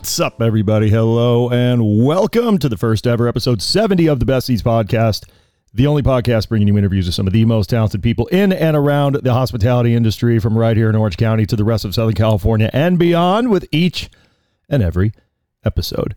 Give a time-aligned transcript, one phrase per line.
[0.00, 0.88] What's up, everybody?
[0.88, 5.28] Hello, and welcome to the first ever episode 70 of the Best Ceats podcast,
[5.74, 8.78] the only podcast bringing you interviews with some of the most talented people in and
[8.78, 12.14] around the hospitality industry from right here in Orange County to the rest of Southern
[12.14, 14.08] California and beyond with each
[14.70, 15.12] and every
[15.66, 16.16] episode.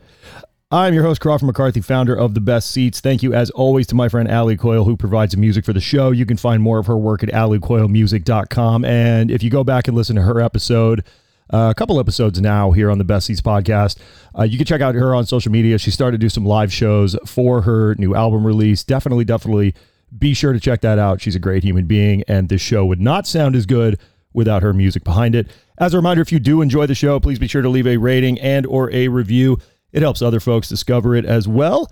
[0.72, 3.02] I'm your host, Crawford McCarthy, founder of The Best Ceats.
[3.02, 5.81] Thank you, as always, to my friend Ali Coyle, who provides the music for the
[5.81, 6.11] show.
[6.11, 8.85] You can find more of her work at alliecoylemusic.com.
[8.85, 11.03] And if you go back and listen to her episode,
[11.52, 13.97] uh, a couple episodes now here on the Best Ceats podcast.
[14.38, 15.77] Uh, you can check out her on social media.
[15.77, 18.83] She started to do some live shows for her new album release.
[18.83, 19.73] Definitely, definitely
[20.17, 21.22] be sure to check that out.
[21.22, 24.00] She's a great human being, and this show would not sound as good
[24.33, 25.50] without her music behind it.
[25.77, 27.97] As a reminder, if you do enjoy the show, please be sure to leave a
[27.97, 29.57] rating and or a review.
[29.91, 31.91] It helps other folks discover it as well.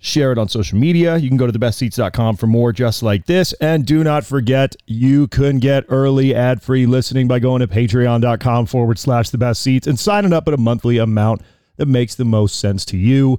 [0.00, 1.16] Share it on social media.
[1.16, 3.52] You can go to thebestceats.com for more just like this.
[3.54, 8.66] And do not forget, you can get early ad free listening by going to patreon.com
[8.66, 11.42] forward slash the best ceats and signing up at a monthly amount
[11.78, 13.38] that makes the most sense to you.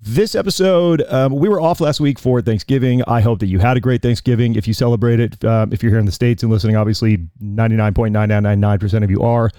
[0.00, 3.02] This episode, um, we were off last week for Thanksgiving.
[3.08, 4.54] I hope that you had a great Thanksgiving.
[4.54, 9.04] If you celebrate it, um, if you're here in the States and listening, obviously 99.9999%
[9.04, 9.50] of you are.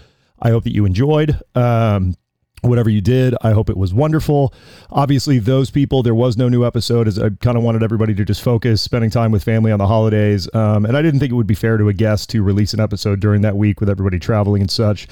[0.42, 1.38] I hope that you enjoyed.
[1.56, 2.16] Um,
[2.62, 3.36] whatever you did.
[3.42, 4.54] I hope it was wonderful.
[4.90, 8.26] Obviously those people there was no new episode as i kind of wanted everybody to
[8.26, 10.54] just focus spending time with family on the holidays.
[10.54, 12.80] Um, and i didn't think it would be fair to a guest to release an
[12.80, 15.08] episode during that week with everybody traveling and such.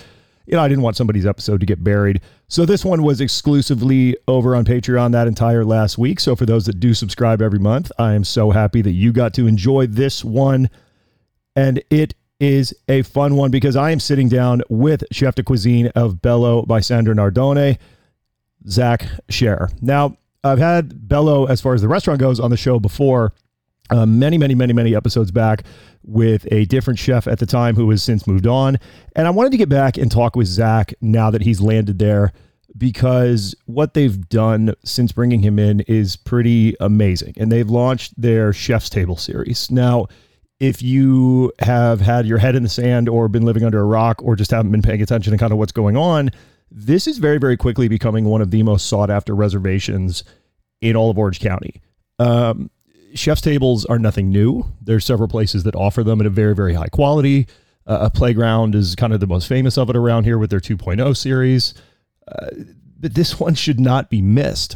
[0.46, 2.22] You know i didn't want somebody's episode to get buried.
[2.48, 6.20] So this one was exclusively over on patreon that entire last week.
[6.20, 9.34] So for those that do subscribe every month i am so happy that you got
[9.36, 10.70] to enjoy this one.
[11.56, 15.88] And it is a fun one because I am sitting down with Chef de Cuisine
[15.96, 17.78] of Bello by Sandro Nardone,
[18.68, 19.70] Zach Scherer.
[19.82, 23.34] Now, I've had Bello, as far as the restaurant goes, on the show before,
[23.90, 25.64] uh, many, many, many, many episodes back
[26.04, 28.78] with a different chef at the time who has since moved on.
[29.16, 32.34] And I wanted to get back and talk with Zach now that he's landed there
[32.78, 37.34] because what they've done since bringing him in is pretty amazing.
[37.38, 39.72] And they've launched their Chef's Table series.
[39.72, 40.08] Now,
[40.60, 44.22] if you have had your head in the sand or been living under a rock
[44.24, 46.32] or just haven't been paying attention to kind of what's going on,
[46.72, 50.24] this is very, very quickly becoming one of the most sought after reservations
[50.82, 51.82] in all of Orange County.
[52.20, 52.72] Um,
[53.14, 54.66] chef's tables are nothing new.
[54.82, 57.48] There's several places that offer them at a very, very high quality.
[57.86, 60.60] Uh, a playground is kind of the most famous of it around here with their
[60.60, 61.74] 2.0 series.
[62.28, 62.50] Uh,
[63.00, 64.76] but this one should not be missed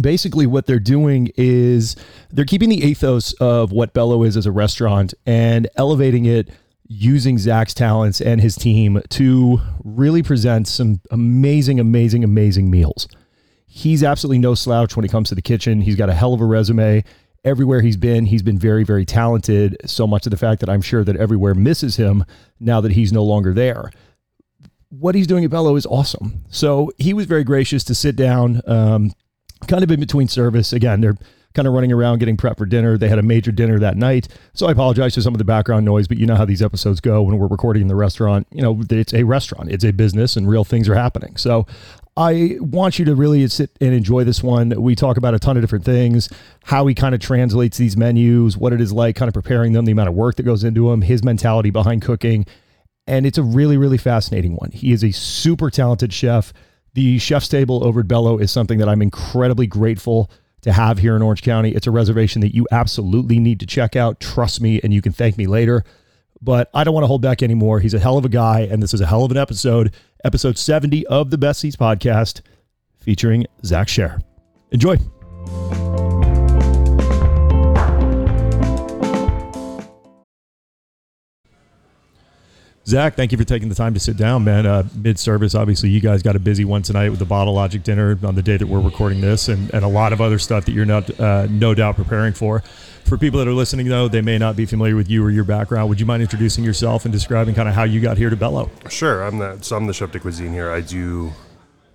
[0.00, 1.96] basically what they're doing is
[2.30, 6.50] they're keeping the ethos of what Bello is as a restaurant and elevating it
[6.86, 13.08] using Zach's talents and his team to really present some amazing, amazing, amazing meals.
[13.66, 15.80] He's absolutely no slouch when it comes to the kitchen.
[15.80, 17.02] He's got a hell of a resume.
[17.44, 19.76] Everywhere he's been, he's been very, very talented.
[19.86, 22.24] So much of the fact that I'm sure that everywhere misses him
[22.60, 23.90] now that he's no longer there
[25.00, 26.44] what he's doing at Bello is awesome.
[26.50, 29.12] So he was very gracious to sit down, um,
[29.64, 30.72] kind of in between service.
[30.72, 31.16] Again, they're
[31.54, 32.98] kind of running around getting prep for dinner.
[32.98, 34.28] They had a major dinner that night.
[34.54, 37.00] So I apologize for some of the background noise, but you know how these episodes
[37.00, 38.46] go when we're recording in the restaurant.
[38.50, 41.36] You know, it's a restaurant, it's a business, and real things are happening.
[41.36, 41.66] So
[42.16, 44.70] I want you to really sit and enjoy this one.
[44.70, 46.28] We talk about a ton of different things,
[46.64, 49.84] how he kind of translates these menus, what it is like kind of preparing them,
[49.84, 52.46] the amount of work that goes into them, his mentality behind cooking.
[53.06, 54.70] And it's a really, really fascinating one.
[54.72, 56.52] He is a super talented chef
[56.94, 60.30] the chef's table over at Bello is something that I'm incredibly grateful
[60.62, 61.72] to have here in Orange County.
[61.72, 64.20] It's a reservation that you absolutely need to check out.
[64.20, 65.84] Trust me, and you can thank me later.
[66.40, 67.80] But I don't want to hold back anymore.
[67.80, 69.94] He's a hell of a guy, and this is a hell of an episode,
[70.24, 72.40] episode 70 of the Best Ceats podcast,
[72.98, 74.20] featuring Zach Scherer.
[74.70, 74.96] Enjoy.
[82.86, 84.66] Zach, thank you for taking the time to sit down, man.
[84.66, 87.82] Uh, Mid service, obviously, you guys got a busy one tonight with the Bottle Logic
[87.82, 90.66] dinner on the day that we're recording this, and, and a lot of other stuff
[90.66, 92.60] that you're not, uh, no doubt preparing for.
[93.04, 95.44] For people that are listening, though, they may not be familiar with you or your
[95.44, 95.88] background.
[95.88, 98.70] Would you mind introducing yourself and describing kind of how you got here to Bello?
[98.90, 100.70] Sure, I'm the so I'm the chef de cuisine here.
[100.70, 101.32] I do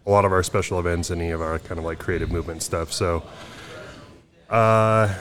[0.08, 2.92] a lot of our special events, any of our kind of like creative movement stuff.
[2.92, 3.24] So,
[4.50, 5.14] uh,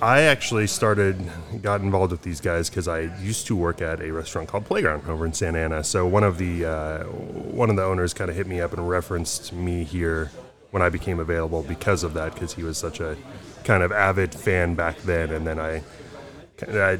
[0.00, 1.18] I actually started,
[1.60, 5.08] got involved with these guys because I used to work at a restaurant called Playground
[5.08, 5.82] over in Santa Ana.
[5.82, 8.88] So one of the uh, one of the owners kind of hit me up and
[8.88, 10.30] referenced me here
[10.70, 13.16] when I became available because of that, because he was such a
[13.64, 15.32] kind of avid fan back then.
[15.32, 15.82] And then I,
[16.68, 16.98] I,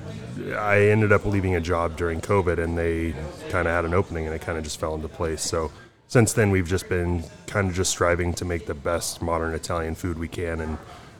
[0.56, 3.12] I ended up leaving a job during COVID, and they
[3.48, 5.42] kind of had an opening, and it kind of just fell into place.
[5.42, 5.70] So
[6.08, 9.94] since then, we've just been kind of just striving to make the best modern Italian
[9.94, 10.78] food we can, and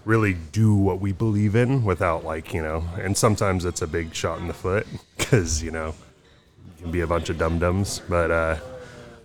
[0.09, 4.15] really do what we believe in without like you know and sometimes it's a big
[4.15, 4.87] shot in the foot
[5.19, 5.95] because you know
[6.79, 8.57] you can be a bunch of dum dums but uh,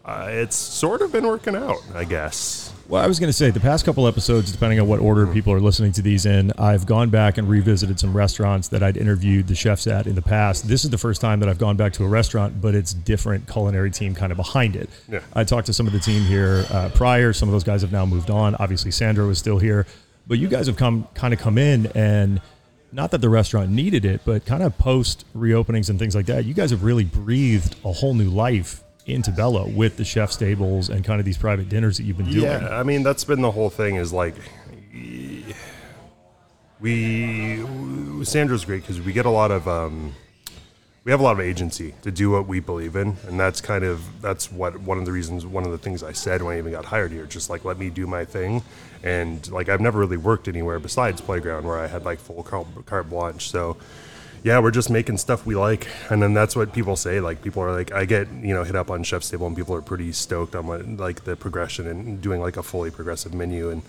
[0.04, 2.74] uh, it's sort of been working out i guess.
[2.90, 5.54] Well i was going to say the past couple episodes depending on what order people
[5.54, 9.48] are listening to these in i've gone back and revisited some restaurants that i'd interviewed
[9.48, 10.68] the chefs at in the past.
[10.68, 13.48] This is the first time that i've gone back to a restaurant but it's different
[13.50, 14.90] culinary team kind of behind it.
[15.10, 15.22] Yeah.
[15.32, 17.32] i talked to some of the team here uh, prior.
[17.32, 18.56] Some of those guys have now moved on.
[18.56, 19.88] Obviously Sandro is still here
[20.28, 22.42] but you guys have come kind of come in and
[22.92, 26.46] not that the restaurant needed it, but kind of post reopenings and things like that,
[26.46, 30.90] you guys have really breathed a whole new life into Bello with the chef's tables
[30.90, 32.44] and kind of these private dinners that you've been doing.
[32.44, 34.34] yeah i mean that's been the whole thing is like
[36.80, 37.66] we
[38.24, 40.14] Sandro's great because we get a lot of um,
[41.04, 43.84] we have a lot of agency to do what we believe in and that's kind
[43.84, 46.58] of that's what one of the reasons one of the things i said when i
[46.58, 48.62] even got hired here just like let me do my thing.
[49.04, 52.66] And like i've never really worked anywhere besides playground where i had like full car-
[52.86, 53.76] carte blanche so
[54.44, 55.88] yeah we're just making stuff we like.
[56.10, 58.76] And then that's what people say like people are like i get you know hit
[58.76, 62.22] up on chef's table and people are pretty stoked on what like the progression and
[62.22, 63.82] doing like a fully progressive menu and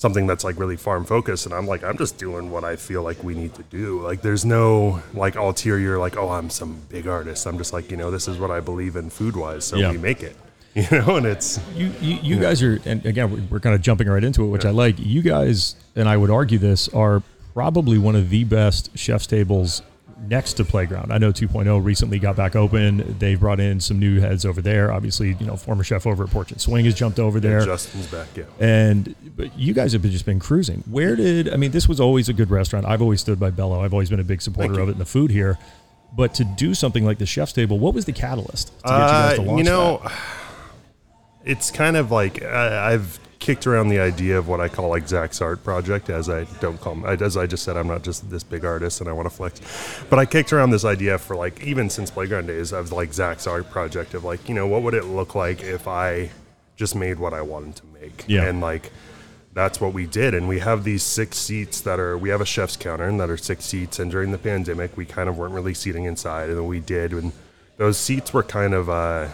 [0.00, 3.02] something that's like really farm focused and i'm like i'm just doing what i feel
[3.02, 4.00] like we need to do.
[4.00, 7.46] Like there's no like ulterior like oh i'm some big artist.
[7.46, 9.90] I'm just like you know this is what i believe in food wise so Yeah.
[9.92, 10.34] we make it.
[10.74, 13.82] You know and it's You, you, you guys are, and again, we're- we're kind of
[13.82, 14.94] jumping right into it, which I like.
[14.98, 17.22] You guys, and I would argue this, are
[17.54, 19.82] probably one of the best chef's tables
[20.28, 21.12] next to Playground.
[21.12, 23.16] I know 2.0 recently got back open.
[23.18, 24.92] They brought in some new heads over there.
[24.92, 27.64] Obviously, you know, former chef over at Portrait Swing has jumped over there.
[27.64, 30.84] justin's back yeah And but you guys have just been cruising.
[30.90, 31.70] Where did I mean?
[31.70, 32.86] This was always a good restaurant.
[32.86, 33.80] I've always stood by Bello.
[33.82, 35.58] I've always been a big supporter of it and the food here.
[36.16, 38.98] But to do something like the chef's table, what was the catalyst to get you
[38.98, 40.12] guys to Uh, launch you know, that?
[41.44, 45.08] it's kind of like I, I've kicked around the idea of what I call like
[45.08, 48.44] Zach's art project, as I don't call as I just said, I'm not just this
[48.44, 49.60] big artist and I want to flex,
[50.08, 53.46] but I kicked around this idea for like even since playground days of like Zach's
[53.46, 56.30] art project of like you know what would it look like if I
[56.76, 58.44] just made what I wanted to make, Yeah.
[58.44, 58.92] and like
[59.52, 60.32] that's what we did.
[60.34, 63.30] And we have these six seats that are we have a chef's counter and that
[63.30, 63.98] are six seats.
[63.98, 66.50] And during the pandemic we kind of weren't really seating inside.
[66.50, 67.32] And then we did and
[67.76, 69.28] those seats were kind of uh,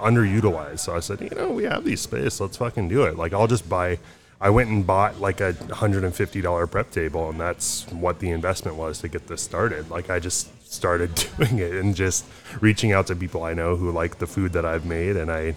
[0.00, 0.80] underutilized.
[0.80, 3.16] So i said you know we have these space let's fucking do it.
[3.16, 3.98] Like i'll just buy
[4.40, 9.00] i went and bought like a $150 prep table and that's what the investment was
[9.00, 9.90] to get this started.
[9.90, 12.24] Like i just started doing it and just
[12.60, 15.54] reaching out to people i know who like the food that i've made and i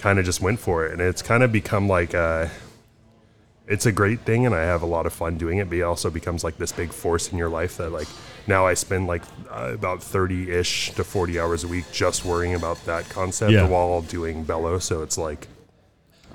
[0.00, 0.92] kind of just went for it.
[0.92, 2.48] And it's kind of become like uh
[3.68, 5.82] it's a great thing and I have a lot of fun doing it, but it
[5.82, 8.08] also becomes like this big force in your life that like
[8.46, 12.54] now I spend like uh, about 30 ish to 40 hours a week just worrying
[12.54, 13.66] about that concept Yeah.
[13.68, 14.78] while doing Bello.
[14.78, 15.48] So it's like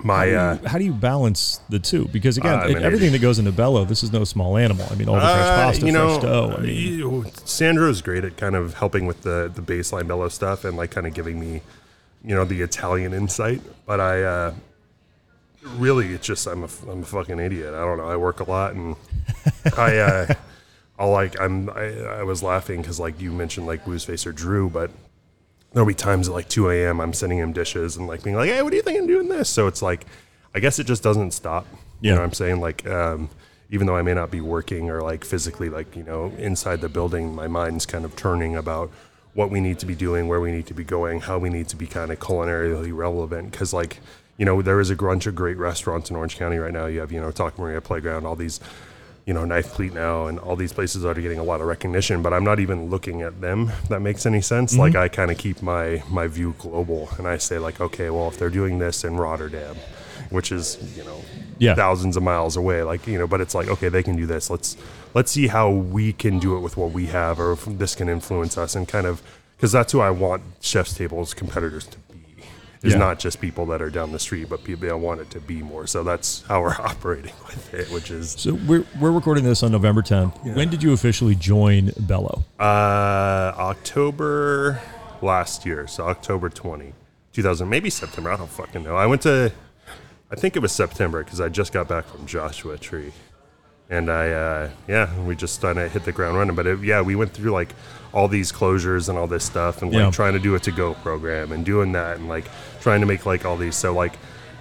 [0.02, 2.06] my, How uh, do, you, how do you balance the two?
[2.08, 4.86] Because again, I'm it- everything that goes into Bello, this is no small animal.
[4.90, 6.54] I mean, all the fresh Uh, pasta, you know, fresh dough.
[6.58, 10.64] I mean, you- Sandro's great at kind of helping with the the baseline Bello stuff
[10.64, 11.62] and like kind of giving me,
[12.22, 13.62] you know, the Italian insight.
[13.86, 14.54] But I uh,
[15.78, 17.72] really, it's just I'm a I'm a fucking idiot.
[17.74, 18.08] I don't know.
[18.08, 18.96] I work a lot and
[19.76, 20.34] I uh,
[20.98, 24.68] I'll like I'm I, I was laughing because like you mentioned like Bluesface or Drew,
[24.70, 24.90] but
[25.72, 27.00] there'll be times at like 2 a.m.
[27.00, 29.28] I'm sending him dishes and like being like, hey, what do you think I'm doing
[29.28, 29.48] this?
[29.50, 30.06] So it's like,
[30.54, 31.66] I guess it just doesn't stop.
[32.00, 32.14] You Yeah.
[32.14, 32.60] know what I'm saying?
[32.60, 33.28] Like, um,
[33.70, 36.88] even though I may not be working or like physically, like, you know, inside the
[36.88, 38.90] building, my mind's kind of turning about
[39.34, 41.68] what we need to be doing, where we need to be going, how we need
[41.68, 43.52] to be kind of culinarily relevant.
[43.52, 43.98] Cause like,
[44.38, 46.86] you know, there is a bunch of great restaurants in Orange County right now.
[46.86, 48.60] You have, you know, Taco Maria Playground, all these,
[49.26, 52.22] you know, Knife Pleat now, and all these places are getting a lot of recognition.
[52.22, 53.72] But I'm not even looking at them.
[53.90, 54.72] That makes any sense.
[54.72, 54.80] Mm-hmm.
[54.80, 58.28] Like I kind of keep my my view global, and I say like, okay, well,
[58.28, 59.74] if they're doing this in Rotterdam,
[60.30, 61.20] which is you know
[61.58, 61.74] Yeah.
[61.74, 64.48] thousands of miles away, like you know, but it's like okay, they can do this.
[64.48, 64.76] Let's
[65.12, 68.08] let's see how we can do it with what we have, or if this can
[68.08, 69.22] influence us, and kind of
[69.56, 72.05] because that's who I want Chef's Table's competitors to be.
[72.86, 72.98] Is Yeah.
[73.00, 75.60] not just people that are down the street, but people I want it to be
[75.62, 75.86] more.
[75.88, 79.72] So that's how we're operating with it, which is So we're we're recording this on
[79.72, 80.54] November 10th.
[80.54, 82.44] When did you officially join Bello?
[82.60, 82.62] uh,
[83.56, 84.80] October
[85.22, 85.86] last year.
[85.86, 86.92] So October 20,
[87.32, 88.30] 2000, maybe September.
[88.30, 88.96] I don't fucking know.
[88.96, 89.50] I went to,
[90.30, 93.12] I think it was September because I just got back from Joshua Tree.
[93.88, 96.56] And I, uh, yeah, we just kind of hit the ground running.
[96.56, 97.74] But it, yeah, we went through like
[98.12, 100.10] all these closures and all this stuff and like Yeah.
[100.10, 102.46] trying to do a to go program and doing that and like
[102.80, 103.76] trying to make like all these.
[103.76, 104.14] So, like,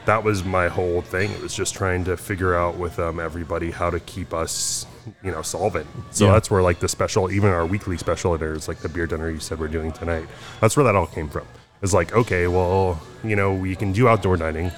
[0.05, 1.31] that was my whole thing.
[1.31, 4.85] It was just trying to figure out with um, everybody how to keep us,
[5.23, 5.87] you know, solvent.
[6.11, 6.33] So Yeah.
[6.33, 9.39] that's where like the special, even our weekly special dinners, like the beer dinner you
[9.39, 10.25] said we're doing tonight,
[10.61, 11.45] that's where that all came from.
[11.81, 14.71] It's like, okay, well, you know, we can do outdoor dining.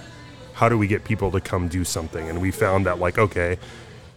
[0.54, 2.30] How do we get people to come do something?
[2.30, 3.58] And we found that like, okay,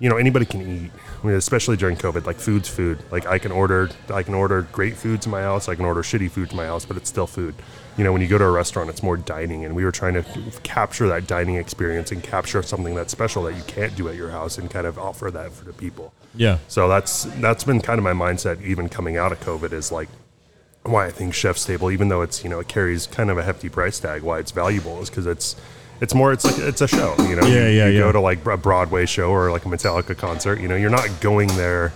[0.00, 0.90] you know, anybody can eat.
[1.22, 2.98] I mean, especially during COVID, like food's food.
[3.10, 5.68] Like I can order, I can order great food to my house.
[5.68, 7.54] I can order shitty food to my house, but it's still food.
[7.98, 10.14] You know, when you go to a restaurant, it's more dining, and we were trying
[10.14, 10.24] to
[10.62, 14.30] capture that dining experience and capture something that's special that you can't do at your
[14.30, 16.14] house, and kind of offer that for the people.
[16.34, 16.58] Yeah.
[16.68, 20.08] So that's that's been kind of my mindset, even coming out of COVID, is like
[20.84, 23.42] why I think Chef's Table, even though it's you know it carries kind of a
[23.42, 25.56] hefty price tag, why it's valuable is because it's
[26.00, 27.14] it's more it's like it's a show.
[27.20, 28.00] You know, Yeah, you, yeah, you yeah.
[28.00, 30.60] go to like a Broadway show or like a Metallica concert.
[30.60, 31.92] You know, you're not going there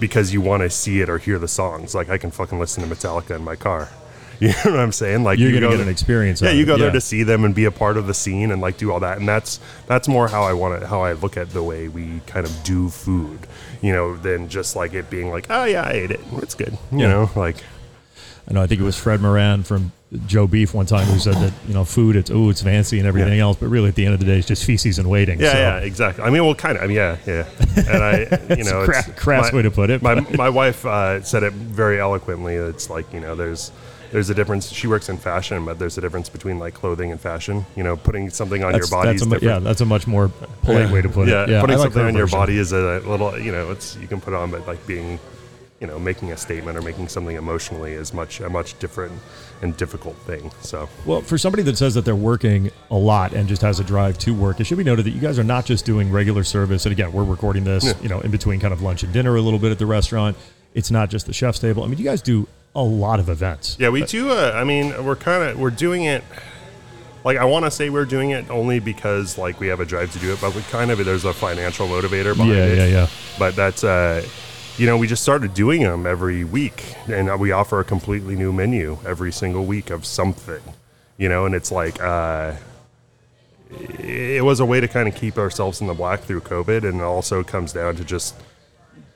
[0.00, 1.94] because you want to see it or hear the songs.
[1.94, 3.88] Like I can fucking listen to Metallica in my car.
[4.40, 5.22] You know what I'm saying?
[5.22, 6.66] Like You're you to go get an experience yeah, you it.
[6.66, 6.94] go there Yeah.
[6.94, 9.16] to see them and be a part of the scene and like do all that,
[9.18, 12.20] and that's that's more how I want to how I look at the way we
[12.26, 13.46] kind of do food,
[13.80, 16.72] you know, than just like it being like, oh yeah, I ate it, it's good,
[16.90, 17.06] you Yeah.
[17.10, 17.58] know, like
[18.48, 18.62] I know.
[18.62, 19.92] I think it was Fred Morin from
[20.26, 23.08] Joe Beef one time who said that you know food it's oh it's fancy and
[23.08, 25.40] everything else, but really at the end of the day it's just feces and waiting.
[25.40, 25.58] yeah, so.
[25.58, 26.24] yeah, exactly.
[26.24, 29.50] I mean, well, kind of, I mean, yeah, yeah, and I, you know, it's- crass
[29.50, 32.54] my- way to put it, My but- my wife uh, said it very eloquently.
[32.56, 33.72] It's like you know, there's.
[34.12, 34.70] There's a difference.
[34.70, 37.66] She works in fashion, but there's a difference between like clothing and fashion.
[37.74, 40.06] You know, putting something on That's, your body that's is a, yeah, that's a much
[40.06, 40.28] more
[40.62, 41.48] polite way to put yeah, it.
[41.48, 44.20] Yeah, putting like something on your body is a little, you know, it's you can
[44.20, 45.18] put on, but like being,
[45.80, 49.12] you know, making a statement or making something emotionally is much a much different
[49.60, 50.50] and difficult thing.
[50.62, 53.84] So Well, for somebody that says that they're working a lot and just has a
[53.84, 56.44] drive to work, it should be noted that you guys are not just doing regular
[56.44, 56.86] service.
[56.86, 57.92] And again, we're recording this, Yeah.
[58.02, 60.36] you know, in between kind of lunch and dinner a little bit at the restaurant.
[60.74, 61.82] It's not just the chef's table.
[61.84, 63.76] I mean, you guys do a lot of events.
[63.78, 64.30] yeah, we do.
[64.30, 66.24] Uh, I mean, we're kind of we're doing it.
[67.24, 70.12] Like I want to say we're doing it only because like we have a drive
[70.12, 72.76] to do it, but we kind of there's a financial motivator behind Yeah, it.
[72.78, 73.06] yeah, yeah.
[73.38, 74.26] But that's uh,
[74.76, 78.52] you know, we just started doing them every week, and we offer a completely new
[78.52, 80.62] menu every single week of something.
[81.16, 82.54] You know, and it's like uh,
[83.98, 87.00] it was a way to kind of keep ourselves in the black through COVID, and
[87.00, 88.34] it also comes down to just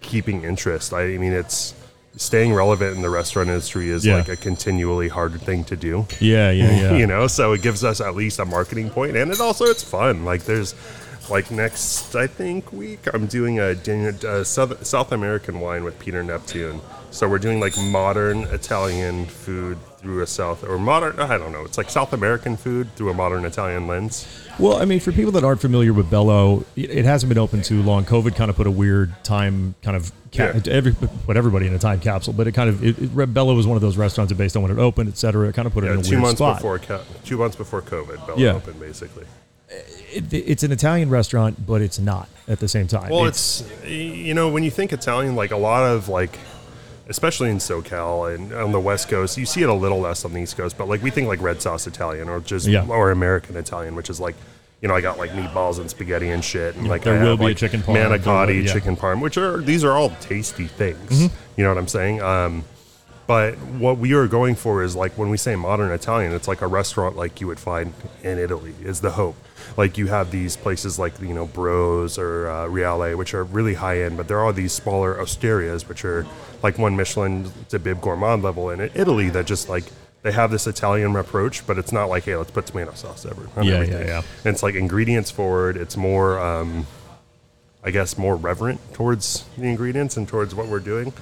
[0.00, 0.92] keeping interest.
[0.92, 1.74] I mean, it's
[2.16, 4.16] staying relevant in the restaurant industry is Yeah.
[4.16, 6.96] like a continually hard thing to do Yeah, yeah, yeah.
[6.96, 9.84] you know so it gives us at least a marketing point and it also it's
[9.84, 10.74] fun like there's
[11.30, 15.98] like next i think week i'm doing a dinner uh, south, south american wine with
[15.98, 16.80] peter neptune
[17.10, 21.64] so we're doing like modern italian food through a south or modern i don't know
[21.64, 24.26] it's like south american food through a modern italian lens
[24.58, 27.62] Well, I mean, for people that aren't familiar with Bello, it it hasn't been open
[27.62, 28.04] too long.
[28.04, 30.72] COVID kind of put a weird time kind of ca- Yeah.
[30.78, 30.92] every
[31.26, 33.76] put everybody in a time capsule, but it kind of it, it, Bello was one
[33.76, 35.84] of those restaurants that based on when it opened, et cetera, it kind of put
[35.84, 36.56] it yeah, in a two weird months spot.
[36.56, 36.80] before
[37.24, 38.54] two months before covid Bello Yeah.
[38.54, 39.26] opened basically
[40.12, 43.10] It, it's an Italian restaurant, but it's not at the same time.
[43.10, 46.38] Well, it's, you know when you think Italian, like a lot of like,
[47.08, 50.32] especially in SoCal and on the West Coast, you see it a little less on
[50.32, 50.76] the East Coast.
[50.78, 52.86] But like we think like red sauce Italian or just Yeah.
[52.88, 54.34] or American Italian, which is like.
[54.80, 57.30] You know, I got like meatballs and spaghetti and shit, and like there I will
[57.30, 58.72] have, be a chicken parm, manicotti, yeah.
[58.72, 61.10] chicken parm, which are these are all tasty things.
[61.10, 61.34] Mm-hmm.
[61.56, 62.22] You know what I'm saying?
[62.22, 62.62] Um,
[63.28, 66.62] but what we are going for is like when we say modern Italian, it's like
[66.62, 67.92] a restaurant like you would find
[68.22, 69.36] in Italy is the hope.
[69.76, 73.74] Like you have these places like you know Bros or uh, Reale, which are really
[73.74, 76.26] high end, but there are these smaller osterias, which are
[76.62, 79.84] like one Michelin to Bib Gourmand level in Italy that just like
[80.22, 83.62] they have this Italian approach, but it's not like hey, let's put tomato sauce everywhere.
[83.62, 84.00] Yeah, everything.
[84.00, 84.22] yeah, yeah.
[84.46, 85.76] And it's like ingredients forward.
[85.76, 86.40] It's more.
[86.40, 86.86] Um,
[87.84, 91.12] I guess more reverent towards the ingredients and towards what we're doing,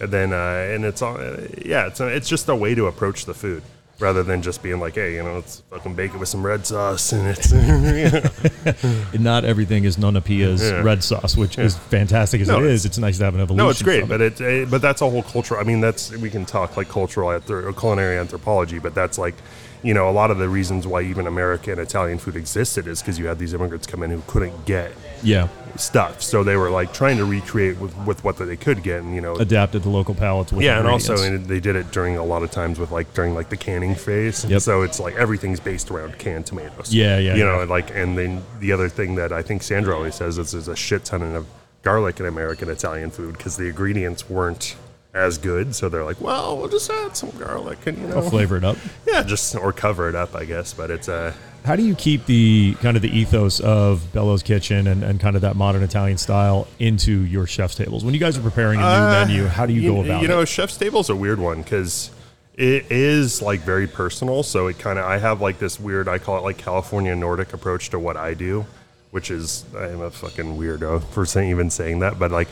[0.00, 1.18] and then uh, and it's all
[1.64, 3.62] yeah, it's a, it's just a way to approach the food
[3.98, 6.64] rather than just being like, hey, you know, let's fucking bake it with some red
[6.66, 7.52] sauce and it's
[9.18, 10.80] not everything is Nona Pia's Yeah.
[10.82, 13.64] red sauce, which is fantastic as No, it's- It's nice to have an evolution.
[13.64, 14.40] no, it's great, but it.
[14.40, 15.58] it, but that's a whole culture.
[15.58, 19.34] I mean, that's we can talk like cultural anthrop- culinary anthropology, but that's like
[19.82, 23.18] you know, a lot of the reasons why even American Italian food existed is because
[23.18, 24.92] you had these immigrants come in who couldn't get
[25.22, 25.48] Yeah.
[25.76, 29.14] stuff, so they were like trying to recreate with, with what they could get, and
[29.14, 30.52] you know, Adapted to local palates.
[30.52, 33.12] With yeah, and also and they did it during a lot of times with like
[33.14, 34.44] during like the canning phase.
[34.44, 34.60] Yep.
[34.62, 36.92] So it's like everything's based around canned tomatoes.
[36.92, 37.60] Yeah, yeah, You know, yeah.
[37.62, 40.68] and like and then the other thing that I think Sandro always says is there's
[40.68, 41.46] a shit ton of
[41.82, 44.76] garlic in American Italian food because the ingredients weren't
[45.14, 45.74] as good.
[45.74, 48.64] So they're like, well, we'll just add some garlic and you know, I'll flavor it
[48.64, 48.76] up.
[49.06, 50.72] yeah, just or cover it up, I guess.
[50.72, 51.32] But it's uh,
[51.64, 55.34] How do you keep the kind of the ethos of Bello's Kitchen and, and kind
[55.36, 58.04] of that modern Italian style into your chef's tables?
[58.04, 60.28] When you guys are preparing a new Uh, menu, how do you, go about you
[60.28, 60.46] know, it?
[60.46, 62.10] chef's table's a weird one because
[62.54, 64.42] it is like very personal.
[64.44, 67.52] So it kind of I have like this weird I call it like California Nordic
[67.52, 68.64] approach to what I do,
[69.10, 72.48] which is I'm a fucking weirdo for saying, even saying that, but like.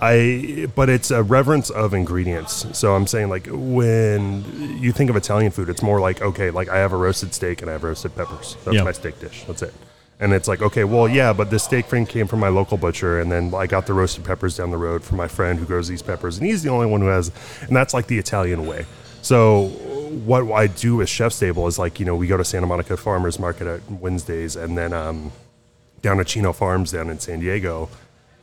[0.00, 2.66] I, but it's a reverence of ingredients.
[2.76, 4.44] So I'm saying, like, when
[4.80, 7.62] you think of Italian food, it's more like, okay, like I have a roasted steak
[7.62, 8.56] and I have roasted peppers.
[8.64, 8.82] That's Yeah.
[8.84, 9.44] my steak dish.
[9.46, 9.72] That's it.
[10.20, 13.18] And it's like, okay, well, yeah, but the steak frame came from my local butcher,
[13.20, 15.88] and then I got the roasted peppers down the road from my friend who grows
[15.88, 17.32] these peppers, and he's the only one who has,
[17.62, 18.86] and that's like the Italian way.
[19.22, 19.66] So
[20.24, 22.96] what I do with Chef's Table is like, you know, we go to Santa Monica
[22.96, 25.32] Farmers Market at Wednesdays, and then um,
[26.00, 27.88] down at Chino Farms down in San Diego.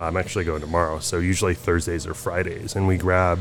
[0.01, 3.39] I'm actually going tomorrow, so usually Thursdays or Fridays, and we grab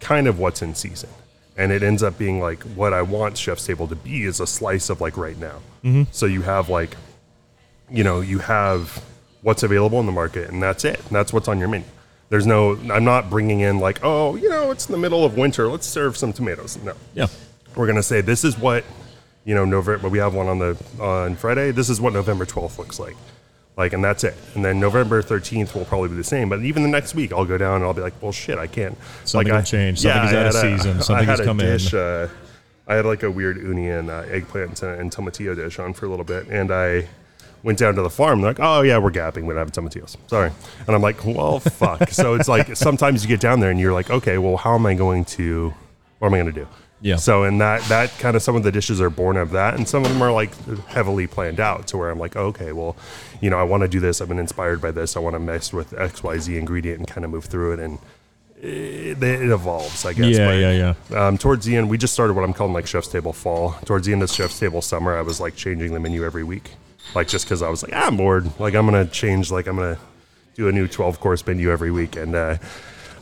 [0.00, 1.10] kind of what's in season.
[1.56, 4.46] And it ends up being like what I want Chef's Table to be is a
[4.46, 5.60] slice of like right now.
[5.84, 6.04] Mm-hmm.
[6.12, 6.96] So you have like
[7.90, 9.02] you know, you have
[9.42, 10.98] what's available in the market, and that's it.
[10.98, 11.86] And that's what's on your menu.
[12.28, 15.38] There's no, I'm not bringing in like, oh, you know, it's in the middle of
[15.38, 15.66] winter.
[15.68, 16.76] Let's serve some tomatoes.
[16.84, 17.28] No, Yeah.
[17.74, 18.84] we're gonna say this is what,
[19.46, 20.02] you know, November.
[20.02, 21.70] but We have one on the on Friday.
[21.70, 23.16] This is what November 12th looks like.
[23.78, 24.34] Like, and that's it.
[24.56, 26.48] And then November 13th will probably be the same.
[26.48, 28.66] But even the next week, I'll go down and I'll be like, well, shit, I
[28.66, 28.98] can't.
[29.24, 30.00] Something like, will change.
[30.00, 30.96] Something is out of a- season.
[30.96, 31.98] I Something had has in.
[31.98, 32.28] Uh,
[32.88, 36.06] I had like a weird uni and uh, eggplant and, and tomatillo dish on for
[36.06, 37.06] a little bit, and I
[37.62, 38.40] went down to the farm.
[38.40, 39.44] They're like, "Oh yeah, we're gapping.
[39.44, 40.50] We're having tomatillos." Sorry,
[40.86, 43.92] and I'm like, "Well, fuck." so it's like sometimes you get down there and you're
[43.92, 45.74] like, "Okay, well, how am I going to?
[46.18, 46.68] What am I going to do?"
[47.00, 47.16] Yeah.
[47.16, 49.88] So and that that kind of some of the dishes are born of that, and
[49.88, 50.52] some of them are like
[50.86, 52.96] heavily planned out to where I'm like, okay, well,
[53.40, 54.20] you know, I want to do this.
[54.20, 55.16] I've been inspired by this.
[55.16, 57.80] I want to mess with X Y Z ingredient and kind of move through it
[57.80, 57.98] and.
[58.60, 60.36] It, it evolves, I guess.
[60.36, 61.26] Yeah, but, yeah, yeah.
[61.28, 63.76] um, towards the end, we just started what I'm calling like Chef's Table Fall.
[63.84, 66.72] Towards the end of Chef's Table Summer, I was like changing the menu every week,
[67.14, 68.50] like just because I was like, ah, I'm bored.
[68.58, 69.52] Like I'm gonna change.
[69.52, 69.96] Like I'm gonna
[70.56, 72.56] do a new 12 course menu every week, and uh,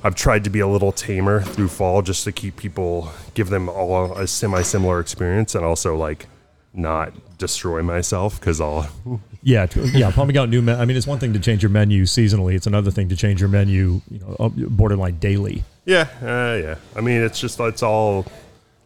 [0.05, 3.69] I've tried to be a little tamer through fall just to keep people, give them
[3.69, 6.27] all a semi similar experience, and also like
[6.75, 8.89] not destroy myself because I'll
[9.43, 10.11] Yeah, yeah.
[10.11, 10.61] Pumping out new.
[10.61, 12.55] Me- I mean, it's one thing to change your menu seasonally.
[12.55, 15.63] It's another thing to change your menu, you know, borderline daily.
[15.85, 16.75] Yeah, uh, yeah.
[16.97, 18.27] I mean, it's just it's all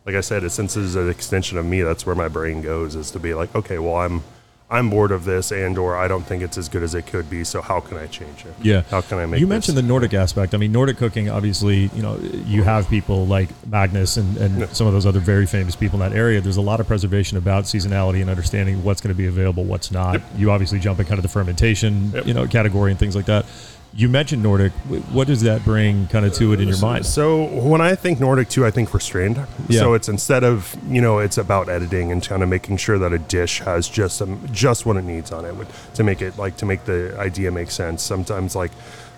[0.04, 0.44] like I said.
[0.44, 3.32] It, since it's an extension of me, that's where my brain goes is to be
[3.32, 4.22] like, okay, well, I'm
[4.70, 7.28] I'm bored of this, and or I don't think it's as good as it could
[7.28, 7.42] be.
[7.42, 8.54] So how can I change it?
[8.62, 8.82] Yeah.
[8.90, 9.38] How can I make?
[9.38, 10.54] It You this- mentioned the Nordic aspect.
[10.54, 14.86] I mean, Nordic cooking, obviously, you know, you have people like Magnus and, and some
[14.86, 16.40] of those other very famous people in that area.
[16.40, 19.90] There's a lot of preservation about seasonality and understanding what's going to be available, what's
[19.90, 20.20] not.
[20.36, 22.26] You obviously jump in kind of the fermentation, Yep.
[22.26, 23.46] you know, category and things like that.
[23.92, 24.72] You mentioned Nordic.
[25.10, 27.04] What does that bring kind of to it in your mind?
[27.06, 29.36] So when I think Nordic too, I think restrained.
[29.68, 29.80] Yeah.
[29.80, 33.12] So it's instead of you know, it's about editing and kind of making sure that
[33.12, 35.54] a dish has just um, just what it needs on it
[35.94, 38.02] to make it like to make the idea make sense.
[38.02, 38.72] Sometimes like.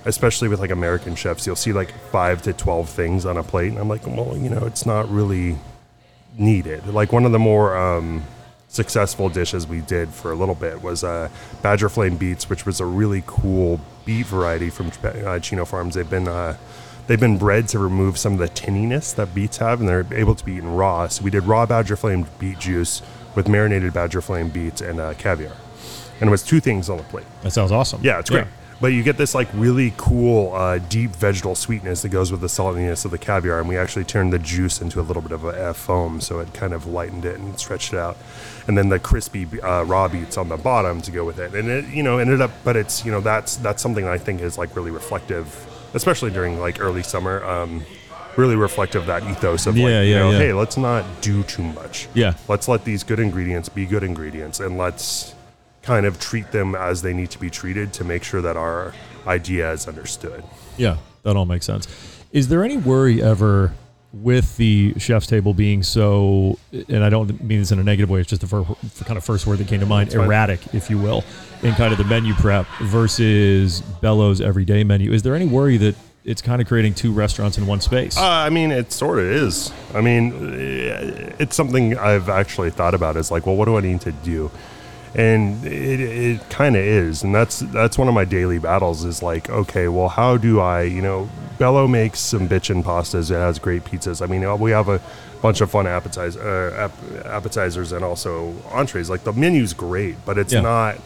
[0.05, 3.69] Especially with like American chefs, you'll see like five to twelve things on a plate,
[3.69, 5.57] and I'm like, well, you know, it's not really
[6.37, 6.85] needed.
[6.89, 8.25] Like one of the more um,
[8.67, 11.29] successful dishes we did for a little bit was uh,
[11.63, 15.95] Badger Flame Beets, which was a really cool beet variety from uh, Chino Farms.
[15.95, 16.57] They've been uh,
[17.07, 20.35] they've been bred to remove some of the tinniness that beets have, and they're able
[20.35, 21.09] to be eaten raw.
[21.09, 23.03] So we did raw Badger Flame beet juice
[23.35, 25.57] with marinated Badger Flame beets and uh, caviar,
[26.21, 27.27] and it was two things on the plate.
[27.43, 28.01] That sounds awesome.
[28.03, 28.47] Yeah, it's great.
[28.83, 32.49] But you get this like really cool uh, deep vegetal sweetness that goes with the
[32.49, 35.45] saltiness of the caviar, and we actually turned the juice into a little bit of
[35.45, 38.17] a, a foam, so it kind of lightened it and stretched it out,
[38.67, 41.69] and then the crispy uh, raw beets on the bottom to go with it, and
[41.69, 44.59] it you know ended up, but it's you know that's that's something I think is
[44.59, 45.47] like really reflective,
[45.95, 47.45] especially during like early summer.
[47.45, 47.85] Um,
[48.35, 50.39] Really reflective of that ethos of like, Yeah, you know, yeah.
[50.39, 52.09] hey, let's not do too much.
[52.15, 52.33] Yeah.
[52.49, 55.35] Let's let these good ingredients be good ingredients and let's
[55.83, 58.95] kind of treat them as they need to be treated to make sure that our
[59.27, 60.45] idea is understood.
[60.77, 61.89] Yeah, that all makes sense.
[62.33, 63.73] Is there any worry ever
[64.13, 68.21] with the chef's table being so, and I don't mean this in a negative way,
[68.21, 70.21] it's just the kind of first word that came to mind, fine.
[70.21, 71.25] erratic, if you will,
[71.63, 75.13] in kind of the menu prep versus Bello's everyday menu?
[75.13, 78.17] Is there any worry that it's kind of creating two restaurants in one space.
[78.17, 79.73] Uh, I mean, it sort of is.
[79.93, 80.33] I mean,
[81.39, 83.17] it's something I've actually thought about.
[83.17, 84.51] Is like, well, what do I need to do?
[85.15, 89.05] And it, it kind of is, and that's that's one of my daily battles.
[89.05, 93.31] Is like, okay, well, how do I, you know, Bello makes some bitchin' pastas.
[93.31, 94.23] It has great pizzas.
[94.23, 95.03] I mean, we have a
[95.43, 99.11] bunch of fun appetizer, uh, ap- appetizers and also entrees.
[99.11, 100.61] Like the menu's great, but it's Yeah.
[100.63, 100.97] not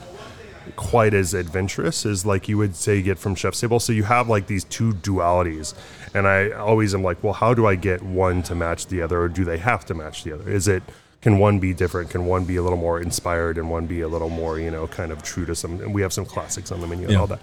[0.77, 4.29] quite as adventurous as like you would say get from chef's table so you have
[4.29, 5.75] like these two dualities
[6.12, 9.21] and i always am like well how do i get one to match the other
[9.21, 10.83] or do they have to match the other is it
[11.23, 14.09] can one be different can one be a little more inspired and one be a
[14.09, 16.81] little more you know kind of true to some and we have some classics on
[16.81, 17.41] the menu and all that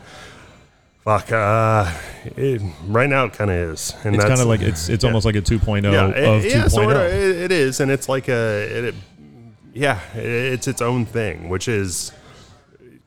[1.03, 1.91] fuck uh
[2.37, 5.09] it, right now it kind of is and it's kind of like it's it's yeah.
[5.09, 6.69] almost like a 2.0 yeah, of it- yeah, 2.0.
[6.71, 7.01] sort of.
[7.01, 8.95] It, it is, and it's like a, it, it-
[9.73, 12.11] yeah, it, it's its own thing, which is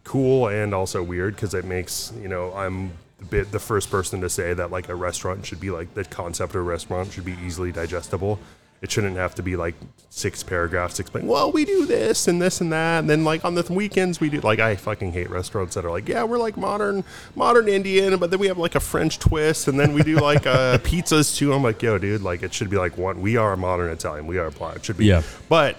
[0.04, 4.20] cool and also weird because it makes you know I'm the bit the first person
[4.20, 7.24] to say that like a restaurant should be like the concept of a restaurant should
[7.24, 8.38] be easily digestible.
[8.82, 9.74] It shouldn't have to be like
[10.10, 11.28] six paragraphs explaining.
[11.28, 14.30] Well, we do this and this and that, and then like on the weekends we
[14.30, 18.18] do like I fucking hate restaurants that are like, yeah, we're like modern, modern Indian,
[18.18, 21.36] but then we have like a French twist, and then we do like uh, pizzas
[21.36, 21.52] too.
[21.52, 23.20] I'm like, yo, dude, like it should be like one.
[23.20, 24.26] We are modern Italian.
[24.26, 24.76] We are black.
[24.76, 25.06] It should be.
[25.06, 25.22] Yeah.
[25.48, 25.76] But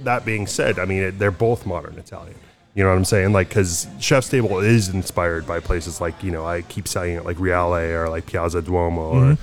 [0.00, 2.36] that being said, I mean, it, they're both modern Italian.
[2.74, 3.32] You know what I'm saying?
[3.32, 7.24] Like, because Chef's Table is inspired by places like, you know, I keep saying it
[7.24, 9.38] like Reale or like Piazza Duomo or,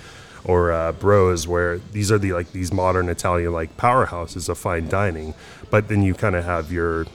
[0.45, 4.87] or uh, Bros, where these are the like these modern Italian like powerhouses of fine
[4.87, 5.33] dining.
[5.69, 7.07] But then you kind of have your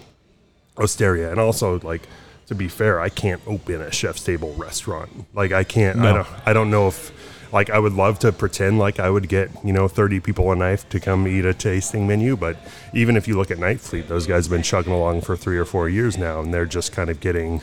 [0.76, 2.02] Osteria, and also like
[2.50, 5.26] to be fair, I can't open a chef's table restaurant.
[5.34, 6.00] Like I can't.
[6.00, 6.28] I don't.
[6.46, 7.12] I don't know if.
[7.52, 10.56] Like I would love to pretend like I would get you know thirty people a
[10.56, 12.56] knife to come eat a tasting menu, but
[12.92, 15.58] even if you look at Knife Pleat, those guys have been chugging along for three
[15.58, 17.60] or four years now, and they're just kind of getting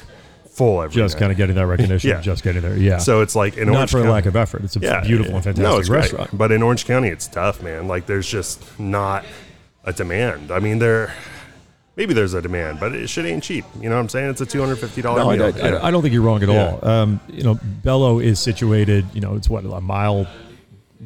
[0.57, 1.19] full every just night.
[1.19, 2.21] kind of getting that recognition, Yeah.
[2.21, 2.75] just getting there.
[2.77, 2.97] Yeah.
[2.97, 4.63] So it's like in not Orange for County, lack of effort.
[4.63, 5.99] It's a beautiful and fantastic no, it's great.
[6.01, 6.37] restaurant.
[6.37, 7.87] But in Orange County, it's tough, man.
[7.87, 9.23] Like there's just not
[9.85, 10.51] a demand.
[10.51, 11.13] I mean, there
[11.95, 13.65] maybe there's a demand, but it shit ain't cheap.
[13.79, 14.29] You know what I'm saying?
[14.31, 15.75] It's a two hundred fifty dollar No, I, meal.
[15.77, 16.77] I- I don't think you're wrong at Yeah.
[16.81, 16.87] all.
[16.87, 19.05] Um, you know, Bello is situated.
[19.13, 20.27] You know, it's what a mile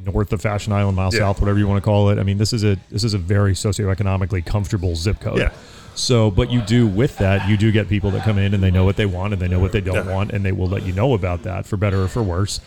[0.06, 1.20] north of Fashion Island, mile Yeah.
[1.20, 2.18] south, whatever you want to call it.
[2.18, 5.40] I mean, this is a this is a very socioeconomically comfortable zip code.
[5.40, 5.52] Yeah.
[5.96, 8.72] So, but you do with that, you do get people that come in and they
[8.72, 10.84] know what they want and they know what they don't want, and they will let
[10.84, 12.60] you know about that for better or for worse.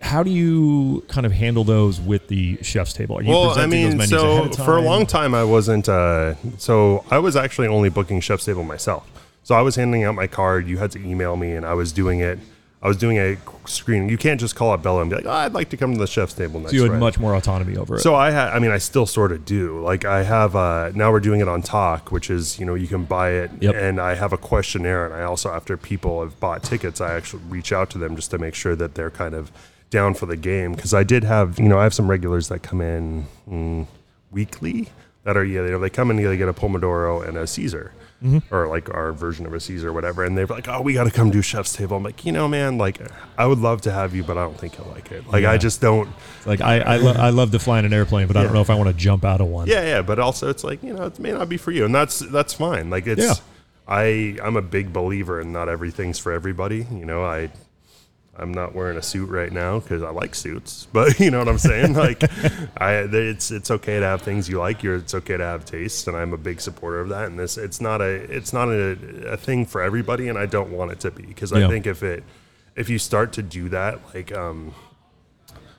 [0.00, 3.18] How do you kind of handle those with the chef's table?
[3.18, 4.66] Are you well, I presenting those mean, menus so ahead of time?
[4.66, 5.88] for a long time, I wasn't.
[5.88, 9.10] Uh, so I was actually only booking Chef's Table myself.
[9.42, 10.68] So I was handing out my card.
[10.68, 12.38] You had to email me, and I was doing it.
[12.80, 13.36] I was doing a
[13.66, 14.08] screening.
[14.08, 15.98] You can't just call up Bello and be like, oh, "I'd like to come to
[15.98, 18.00] the Chef's Table next." So you had Friday." much more autonomy over it.
[18.00, 19.80] So I had, I mean, I still sort of do.
[19.80, 22.86] Like I have, uh, now we're doing it on Tock, which is, you know, you
[22.86, 23.50] can buy it.
[23.60, 23.74] Yep.
[23.74, 25.06] And I have a questionnaire.
[25.06, 28.30] And I also, after people have bought tickets, I actually reach out to them just
[28.30, 29.50] to make sure that they're kind of
[29.90, 30.76] down for the game.
[30.76, 33.86] Cause I did have, you know, I have some regulars that come in mm,
[34.30, 34.90] weekly
[35.24, 37.92] that are, yeah, they, they come in, they get a Pomodoro and a Caesar.
[38.22, 38.52] Mm-hmm.
[38.52, 41.04] Or like our version of a Caesar or whatever, and they're like, "Oh, we got
[41.04, 42.98] to come do Chef's Table." I'm like, you know, man, like,
[43.38, 45.24] I would love to have you, but I don't think you'll like it.
[45.28, 45.52] Like, Yeah.
[45.52, 46.08] I just don't.
[46.44, 48.60] like I I, lo- I love to fly in an airplane, but I don't know
[48.60, 49.68] if I want to jump out of one.
[49.68, 51.94] Yeah, yeah, but also it's like you know it may not be for you, and
[51.94, 52.90] that's that's fine.
[52.90, 53.34] Like it's Yeah.
[53.86, 56.86] I I'm a big believer in not everything's for everybody.
[56.90, 57.50] You know, I
[58.38, 61.48] I'm not wearing a suit right now because I like suits, but you know what
[61.48, 61.94] I'm saying.
[61.94, 62.22] like
[62.80, 64.82] I it's it's okay to have things you like.
[64.82, 67.26] You're it's okay to have tastes, and I'm a big supporter of that.
[67.26, 70.70] And this it's not a it's not a, a thing for everybody, and I don't
[70.70, 71.66] want it to be because Yeah.
[71.66, 72.24] I think if it
[72.76, 74.72] if you start to do that, like um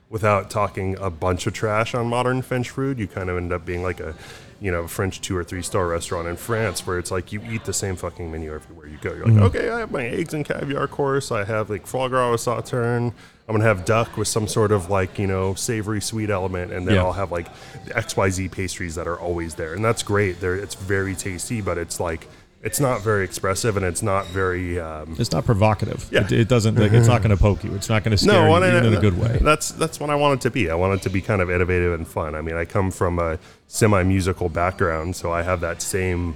[0.10, 3.64] without talking a bunch of trash on modern French food, you kind of end up
[3.66, 4.16] being like a,
[4.60, 7.64] you know, French two or three star restaurant in France where it's like you eat
[7.66, 9.14] the same fucking menu everywhere you go.
[9.14, 9.44] You're like, mm-hmm.
[9.44, 11.32] okay, I have my eggs and caviar course.
[11.32, 13.14] I have like foie gras with sauterne.
[13.48, 16.88] I'm gonna have duck with some sort of like you know savory sweet element, and
[16.88, 17.04] then Yeah.
[17.04, 17.48] I'll have like
[17.86, 20.40] the X Y Z pastries that are always there, and that's great.
[20.40, 22.28] There, it's very tasty, but it's like
[22.62, 24.80] it's not very expressive, and it's not very.
[24.80, 26.08] Um, It's not provocative.
[26.12, 26.26] Yeah.
[26.26, 26.76] It, it doesn't.
[26.76, 27.74] Like, it's not going to poke you.
[27.76, 29.40] It's not going to scare you, and I- in a good way.
[29.42, 30.70] That's that's what I want it to be.
[30.70, 32.36] I want it to be kind of innovative and fun.
[32.36, 36.36] I mean, I come from a semi-musical background, so I have that same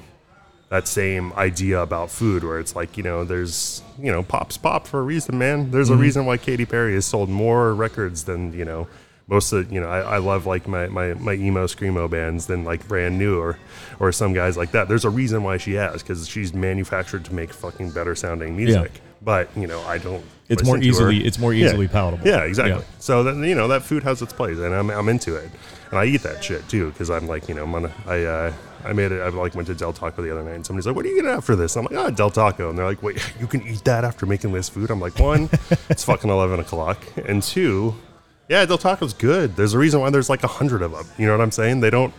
[0.69, 4.87] that same idea about food, where it's like you know, there's you know, pop's pop
[4.87, 5.71] for a reason, man.
[5.71, 5.99] There's Mm-hmm.
[5.99, 8.87] a reason why Katy Perry has sold more records than you know.
[9.27, 12.63] Most of you know, I, I love like my, my, my emo screamo bands than
[12.65, 13.57] like brand new or
[13.99, 14.87] or some guys like that.
[14.89, 18.91] There's a reason why she has because she's manufactured to make fucking better sounding music.
[18.95, 19.01] Yeah.
[19.21, 20.23] but you know I don't.
[20.49, 21.67] It's more easily it's more Yeah.
[21.67, 22.27] easily palatable.
[22.27, 22.81] Yeah, exactly.
[22.81, 22.99] Yeah.
[22.99, 25.49] So then you know that food has its place, and I'm, I'm into it,
[25.89, 28.23] and I eat that shit too because I'm like you know I'm on a, I
[28.25, 29.21] uh, I made it.
[29.21, 31.21] I like went to Del Taco the other night, and somebody's like, "What are you
[31.21, 33.65] gonna have for this?" I'm like, "Oh, Del Taco," and they're like, "Wait, you can
[33.65, 35.49] eat that after making this food?" I'm like, one,
[35.89, 37.95] it's fucking eleven o'clock, and two,
[38.49, 39.55] yeah, Del Taco's good.
[39.55, 41.05] There's a reason why there's like a hundred of them.
[41.17, 41.81] You know what I'm saying?
[41.81, 42.13] They don't.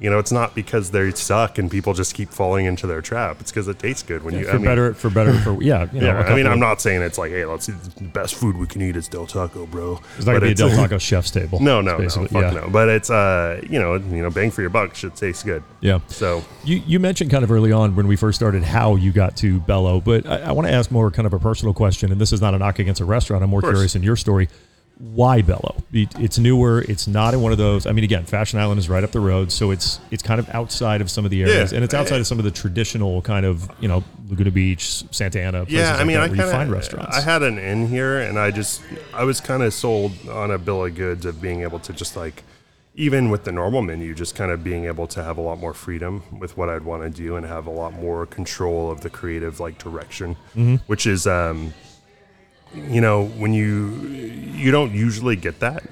[0.00, 3.36] You know, it's not because they suck and people just keep falling into their trap.
[3.38, 4.46] It's because it tastes good when you.
[4.46, 6.80] For I mean, better for better for yeah, you know, yeah, I mean, I'm not
[6.80, 9.66] saying it's like, hey, let's eat the best food we can eat is Del Taco,
[9.66, 10.00] bro.
[10.16, 11.60] It's not gonna be a Del Taco chef's table.
[11.60, 12.50] No, no, no, fuck yeah.
[12.50, 12.70] no.
[12.70, 15.62] But it's uh, you know, you know, bang for your buck should taste good.
[15.82, 16.00] Yeah.
[16.06, 19.36] So You, you mentioned kind of early on when we first started how you got
[19.38, 22.18] to Bello, but I, I want to ask more kind of a personal question, and
[22.18, 23.44] this is not a knock against a restaurant.
[23.44, 24.48] I'm more curious in your story.
[25.00, 25.76] Why Bello?
[25.92, 26.82] It's newer.
[26.82, 27.86] It's not in one of those.
[27.86, 30.48] I mean, again, Fashion Island is right up the road, so it's it's kind of
[30.50, 31.76] outside of some of the areas, Yeah.
[31.76, 35.40] and it's outside of some of the traditional kind of you know Laguna Beach, Santa
[35.40, 35.64] Ana.
[35.64, 37.16] Places yeah, I mean, that I kind you find of restaurants.
[37.16, 38.82] I had an inn here, and I just
[39.14, 42.14] I was kind of sold on a bill of goods of being able to just
[42.16, 42.42] like.
[42.96, 45.72] Even with the normal menu, just kind of being able to have a lot more
[45.72, 49.08] freedom with what I'd want to do and have a lot more control of the
[49.08, 50.74] creative like direction, Mm-hmm.
[50.86, 51.72] which is um,
[52.74, 53.88] you know when you
[54.54, 55.82] you don't usually get that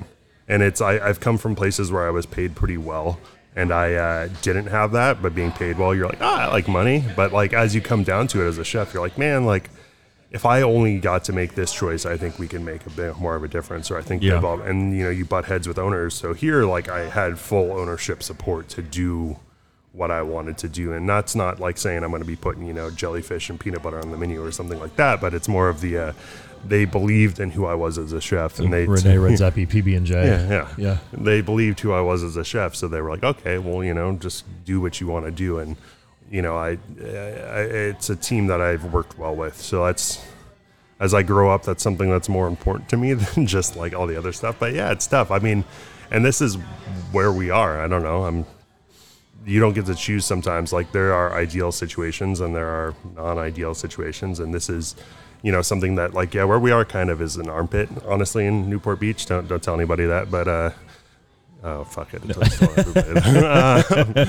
[0.46, 3.18] and it's I, i've come from places where i was paid pretty well
[3.56, 6.68] and i uh, didn't have that but being paid well you're like ah i like
[6.68, 9.44] money but like as you come down to it as a chef you're like man
[9.44, 9.70] like
[10.30, 13.16] if i only got to make this choice i think we can make a bit
[13.18, 14.38] more of a difference or i think Yeah.
[14.64, 18.22] and you know you butt heads with owners so here like i had full ownership
[18.22, 19.38] support to do
[19.92, 20.92] what I wanted to do.
[20.92, 23.82] And that's not like saying I'm going to be putting, you know, jellyfish and peanut
[23.82, 26.12] butter on the menu or something like that, but it's more of the, uh,
[26.66, 30.06] they believed in who I was as a chef and they, René Redzepi, PB and
[30.06, 30.26] J.
[30.26, 30.98] yeah, yeah, yeah.
[31.12, 33.94] They believed who I was as a chef, so they were like, okay, well, you
[33.94, 35.76] know, just do what you want to do, and
[36.30, 40.22] you know, I, I, it's a team that I've worked well with, so that's
[41.00, 44.06] as I grow up, that's something that's more important to me than just like all
[44.06, 44.56] the other stuff.
[44.58, 45.30] But yeah, it's tough.
[45.30, 45.64] I mean,
[46.10, 46.56] and this is
[47.12, 47.80] where we are.
[47.80, 48.24] I don't know.
[48.24, 48.46] I'm.
[49.46, 50.72] You don't get to choose sometimes.
[50.72, 54.94] Like there are ideal situations and there are non-ideal situations, and this is,
[55.42, 58.46] you know, something that like yeah, where we are kind of is an armpit, honestly,
[58.46, 59.26] in Newport Beach.
[59.26, 60.70] Don't don't tell anybody that, but uh,
[61.64, 63.46] oh fuck it, Don't tell everybody.
[63.46, 64.24] uh,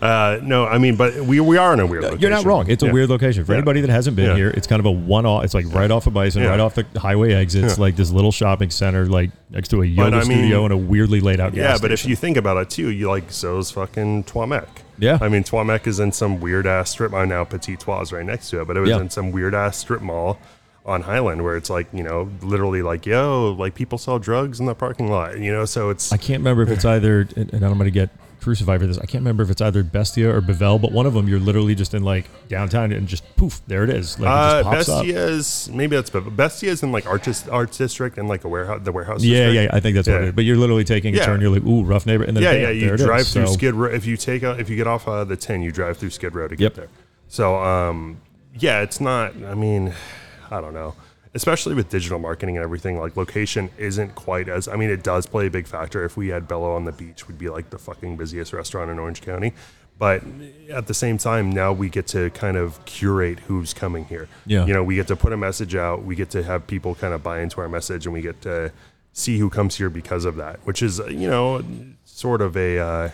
[0.04, 2.02] uh, no, I mean, but we we are in a weird.
[2.04, 2.20] Location.
[2.20, 2.70] You're not wrong.
[2.70, 2.92] It's a Yeah.
[2.92, 3.58] weird location for Yeah.
[3.58, 4.36] anybody that hasn't been Yeah.
[4.36, 4.50] here.
[4.50, 5.44] It's kind of a one-off.
[5.44, 8.70] It's like right off of Bison, right off the highway exits, like this little shopping
[8.70, 11.54] center, like next to a yoga mean- studio and a weirdly laid out.
[11.54, 14.68] Yeah, but if you think about it too, you like so's fucking Trois Mec.
[14.98, 15.18] Yeah.
[15.20, 17.10] I mean Trois Mec is in some weird ass strip.
[17.12, 19.00] mall now Petit Trois is right next to it, but it was Yeah.
[19.00, 20.38] in some weird ass strip mall
[20.86, 24.66] on Highland where it's like you know literally like yo like people sell drugs in
[24.66, 25.38] the parking lot.
[25.38, 27.90] You know, so it's I can't remember if it's either, and and I'm going to
[27.90, 28.10] get
[28.44, 28.98] crucified for this.
[28.98, 31.74] I can't remember if it's either Bestia or Bavel, but one of them you're literally
[31.74, 34.20] just in like downtown and just poof, there it is.
[34.20, 35.04] Like it uh, just pops up.
[35.06, 39.24] Bestia's maybe that's Bestia's in like arts arts district and like a warehouse the warehouse.
[39.24, 39.72] Yeah, district.
[39.72, 40.32] yeah, I think that's what it is.
[40.34, 41.24] But you're literally taking a Yeah.
[41.26, 41.40] turn.
[41.40, 42.68] You're like, ooh, rough neighbor, and then yeah, bam, yeah.
[42.70, 43.04] You it is.
[43.04, 43.90] drive through So- Skid Row.
[43.90, 46.34] If you take out, if you get off uh, the ten, you drive through Skid
[46.34, 46.74] Row to get Yep.
[46.74, 46.88] there.
[47.28, 48.20] So, um,
[48.58, 49.34] yeah, it's not.
[49.44, 49.92] I mean,
[50.50, 50.94] I don't know.
[51.34, 54.68] Especially with digital marketing and everything, like location isn't quite as.
[54.68, 56.04] I mean, it does play a big factor.
[56.04, 58.98] If we had Bello on the beach, we'd be like the fucking busiest restaurant in
[58.98, 59.52] Orange County.
[59.98, 60.22] But
[60.70, 64.28] at the same time, now we get to kind of curate who's coming here.
[64.44, 64.66] Yeah.
[64.66, 66.04] You know, we get to put a message out.
[66.04, 68.72] We get to have people kind of buy into our message, and we get to
[69.12, 71.62] see who comes here because of that, which is, you know,
[72.04, 73.10] sort of a, uh,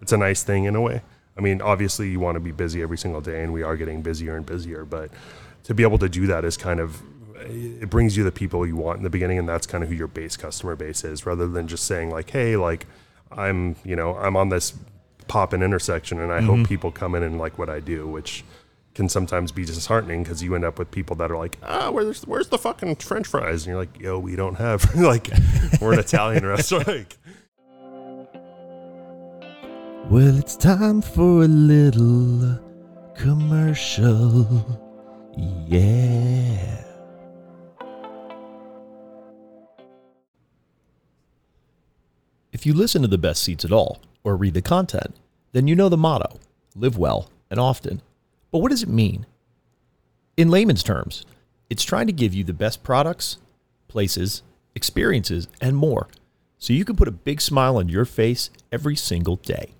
[0.00, 1.02] it's a nice thing in a way.
[1.36, 4.00] I mean, obviously you want to be busy every single day, and we are getting
[4.00, 4.84] busier and busier.
[4.84, 5.10] But
[5.64, 7.02] to be able to do that is kind of,
[7.46, 9.96] it brings you the people you want in the beginning, and that's kind of who
[9.96, 12.86] your base customer base is, rather than just saying like, hey, like
[13.32, 14.74] I'm, you know, I'm on this
[15.28, 18.44] pop in intersection, and I hope people come in and like what I do, which
[18.94, 22.26] can sometimes be disheartening because you end up with people that are like, ah, where's
[22.26, 23.64] where's the fucking French fries?
[23.64, 25.30] And you're like, yo, we don't have like
[25.80, 26.88] we're an Italian restaurant.
[26.88, 27.16] Like,
[30.10, 32.58] Well, it's time for a little
[33.14, 34.80] commercial.
[35.68, 36.82] Yeah.
[42.52, 45.14] If you listen to the best ceats at all, or read the content,
[45.52, 46.38] then you know the motto
[46.76, 48.02] live well and often.
[48.50, 49.26] But what does it mean?
[50.36, 51.24] In layman's terms,
[51.68, 53.38] it's trying to give you the best products,
[53.88, 54.42] places,
[54.74, 56.08] experiences, and more
[56.58, 59.72] so you can put a big smile on your face every single day.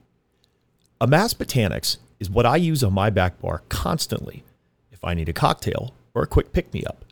[1.00, 4.42] Amass Botanics is what I use on my back bar constantly
[4.90, 7.04] if I need a cocktail or a quick pick me up.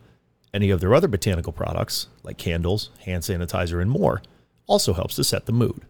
[0.53, 4.23] Any of their other botanical products, like candles, hand sanitizer, and more,
[4.69, 5.83] also helps to set the mood.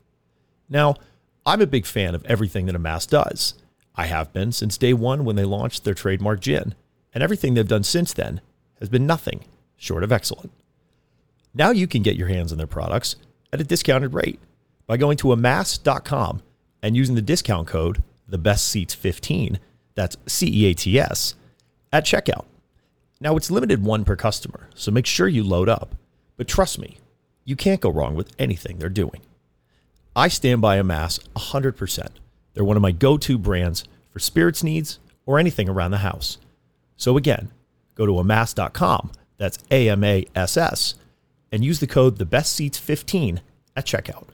[0.71, 0.95] Now,
[1.45, 3.55] I'm a big fan of everything that Amass does.
[3.95, 6.75] I have been since day one when they launched their trademark gin,
[7.13, 8.41] and everything they've done since then
[8.79, 9.45] has been nothing
[9.77, 10.53] short of excellent.
[11.55, 13.17] Now you can get your hands on their products
[13.53, 14.41] at a discounted rate
[14.87, 16.43] by going to amass.com
[16.83, 19.59] and using the discount code the best ceats 15
[19.95, 21.35] that's C E A T S
[21.93, 22.45] at checkout.
[23.21, 25.97] Now it's limited one per customer, so make sure you load up.
[26.37, 26.99] But trust me,
[27.49, 29.23] you can't go wrong with anything they're doing.
[30.15, 32.09] I stand by Amass 100%.
[32.53, 36.37] They're one of my go-to brands for spirits needs or anything around the house.
[36.99, 37.51] So again,
[37.95, 40.97] go to amass.com, that's A M A S S,
[41.51, 43.41] and use the code the best ceats 15
[43.75, 44.27] at checkout.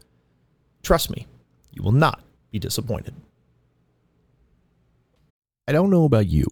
[0.83, 1.29] Trust me,
[1.71, 3.15] you will not be disappointed.
[5.69, 6.47] I don't know about you,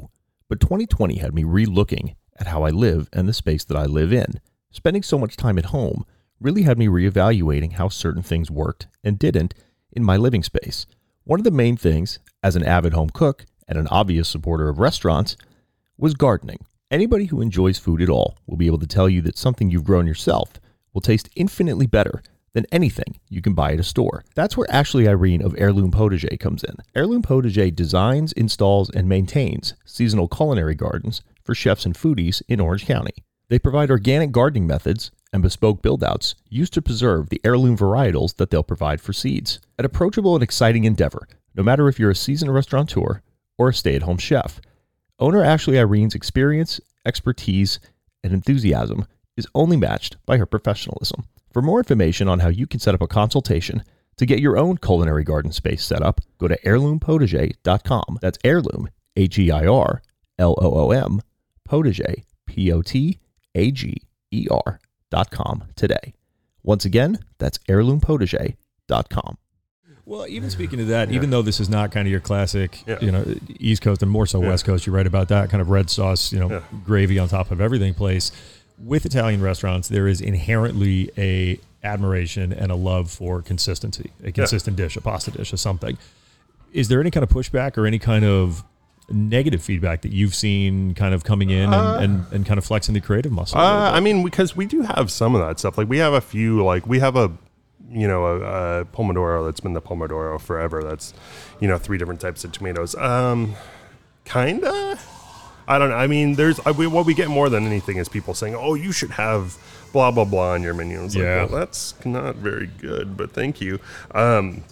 [0.48, 4.12] but 2020 had me re-looking at how I live and the space that I live
[4.12, 4.40] in.
[4.70, 6.06] Spending so much time at home
[6.42, 9.54] really had me reevaluating how certain things worked and didn't
[9.92, 10.86] in my living space.
[11.24, 14.78] One of the main things, as an avid home cook and an obvious supporter of
[14.78, 15.36] restaurants,
[15.96, 16.58] was gardening.
[16.90, 19.84] Anybody who enjoys food at all will be able to tell you that something you've
[19.84, 20.54] grown yourself
[20.92, 24.24] will taste infinitely better than anything you can buy at a store.
[24.34, 26.76] That's where Ashley Irene of Heirloom Potager comes in.
[26.94, 32.84] Heirloom Potager designs, installs, and maintains seasonal culinary gardens for chefs and foodies in Orange
[32.84, 33.14] County.
[33.52, 38.48] They provide organic gardening methods and bespoke build-outs used to preserve the heirloom varietals that
[38.48, 39.60] they'll provide for seeds.
[39.78, 43.20] An approachable and exciting endeavor, no matter if you're a seasoned restaurateur
[43.58, 44.58] or a stay-at-home chef.
[45.18, 47.78] Owner Ashley Irene's experience, expertise,
[48.24, 49.04] and enthusiasm
[49.36, 51.26] is only matched by her professionalism.
[51.52, 53.84] For more information on how you can set up a consultation
[54.16, 58.18] to get your own culinary garden space set up, go to heirloompotager.com.
[58.22, 60.00] That's heirloom, H E I R
[60.38, 61.20] L O O M,
[61.68, 63.18] potager, P O T
[63.54, 66.14] A G E R dot com today.
[66.62, 69.36] Once again, that's heirloompotager.com.
[70.04, 72.98] Well, even speaking to that, even though this is not kind of your classic, Yeah.
[73.00, 73.24] you know,
[73.60, 74.48] East Coast and more so Yeah.
[74.48, 76.60] West Coast, you're right about that kind of red sauce, you know, Yeah.
[76.84, 78.32] gravy on top of everything place.
[78.82, 84.76] With Italian restaurants, there is inherently a admiration and a love for consistency, a consistent
[84.76, 85.96] dish, a pasta dish, or something.
[86.72, 88.64] Is there any kind of pushback or any kind of
[89.12, 92.94] negative feedback that you've seen kind of coming in and, and, and kind of flexing
[92.94, 93.58] the creative muscle?
[93.58, 93.90] Uh.
[93.92, 95.76] I mean, because we do have some of that stuff.
[95.78, 96.64] Like we have a few.
[96.64, 97.30] Like we have a,
[97.90, 100.82] you know, a, a pomodoro that's been the pomodoro forever.
[100.82, 101.12] That's,
[101.60, 102.94] you know, three different types of tomatoes.
[102.94, 103.54] Um,
[104.24, 104.98] kinda.
[105.68, 105.96] I don't know.
[105.96, 108.74] I mean, there's I, we, what we get more than anything is people saying, "Oh,
[108.74, 109.56] you should have
[109.92, 111.42] blah blah blah on your menu." It's Yeah.
[111.42, 113.78] like, well, that's not very good, but thank you.
[114.10, 114.64] Um,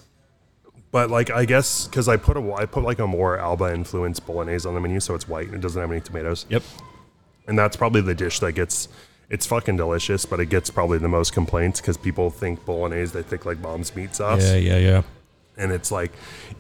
[0.93, 4.27] but like, I guess because I put a I put like a more Alba influenced
[4.27, 6.63] bolognese on the menu, so it's white and it doesn't have any tomatoes yep.
[7.47, 8.89] and that's probably the dish that gets
[9.29, 13.23] it's fucking delicious but it gets probably the most complaints because people think bolognese they
[13.23, 15.03] think like mom's meat sauce Yeah, yeah, yeah.
[15.57, 16.11] and it's like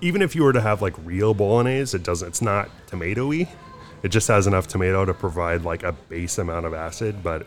[0.01, 3.49] even if you were to have like real bolognese it doesn't it's not tomatoey
[4.05, 7.45] it just has enough tomato to provide like a base amount of acid but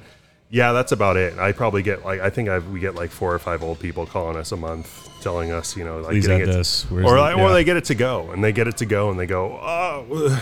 [0.54, 3.34] yeah that's about it i probably get like i think i we get like four
[3.34, 6.44] or five old people calling us a month telling us you know like Please getting
[6.48, 6.86] it this.
[6.92, 7.44] Or, the- like, yeah.
[7.44, 9.60] or they get it to go and they get it to go and they go
[9.62, 10.42] oh ugh,"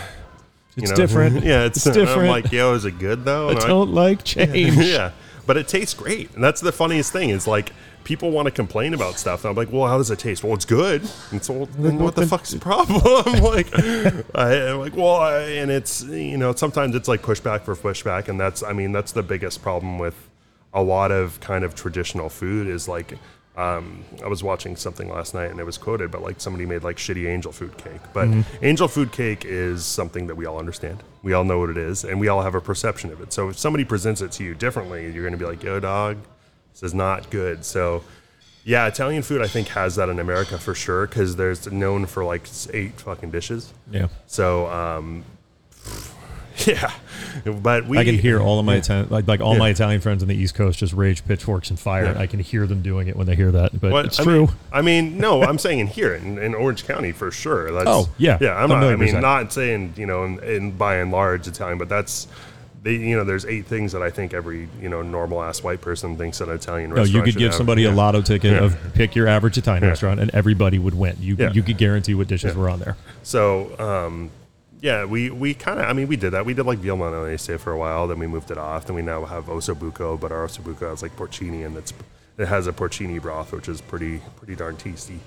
[0.75, 0.95] It's you know?
[0.95, 1.43] different.
[1.51, 2.23] yeah it's, It's different.
[2.23, 4.75] i'm like yo is it good though I And I- don't like change.
[4.77, 5.11] yeah,
[5.45, 7.29] but it tastes great, and that's the funniest thing.
[7.29, 7.71] Is like
[8.03, 10.43] people want to complain about stuff, and I'm like, well, how does it taste?
[10.43, 11.01] Well, it's good.
[11.31, 13.43] And so, then what the fuck's the problem?
[13.43, 13.67] like,
[14.35, 18.27] I, am like, well, I, and it's you know, sometimes it's like pushback for pushback,
[18.27, 20.29] and that's, I mean, that's the biggest problem with
[20.73, 23.17] a lot of kind of traditional food is like.
[23.57, 26.83] Um, I was watching something last night and it was quoted, but like somebody made
[26.83, 27.99] like shitty angel food cake.
[28.13, 28.29] But
[28.61, 31.03] angel food cake is something that we all understand.
[31.21, 33.33] We all know what it is, and we all have a perception of it.
[33.33, 36.17] So if somebody presents it to you differently, you're going to be like, "Yo, dog,
[36.73, 38.03] this is not good." So,
[38.63, 42.23] yeah, Italian food I think has that in America for sure because there's known for
[42.23, 43.73] like eight fucking dishes.
[43.91, 44.07] Yeah.
[44.27, 45.25] So, um,
[46.67, 46.91] yeah,
[47.61, 49.59] but we I can hear all of my Italian, like like all Yeah.
[49.59, 52.05] my Italian friends on the East Coast just rage pitchforks and fire.
[52.05, 52.19] Yeah.
[52.19, 54.47] I can hear them doing it when they hear that, but What- it's I true.
[54.47, 57.71] Mean, I mean, no, I'm saying in here in, in Orange County for sure.
[57.71, 58.55] That's, Oh, yeah, yeah.
[58.55, 58.83] I'm not.
[58.83, 62.27] I mean, not saying you know, in, in by and large Italian, but that's.
[62.83, 65.81] They, you know, there's eight things that I think every you know normal ass white
[65.81, 67.27] person thinks an Italian no, restaurant.
[67.27, 67.55] you could give have.
[67.55, 68.63] somebody a lotto ticket Yeah.
[68.63, 69.89] of pick your average Italian Yeah.
[69.89, 71.15] restaurant, and everybody would win.
[71.19, 71.51] You Yeah.
[71.53, 72.59] you could guarantee what dishes Yeah.
[72.59, 72.97] were on there.
[73.21, 74.31] So, um,
[74.81, 76.45] yeah, we, we kind of, I mean, we did that.
[76.45, 78.87] We did like veal milanese for a while, then we moved it off.
[78.87, 81.93] Then we now have ossobuco, but our ossobuco has like porcini and it's,
[82.37, 85.19] it has a porcini broth, which is pretty, pretty darn tasty.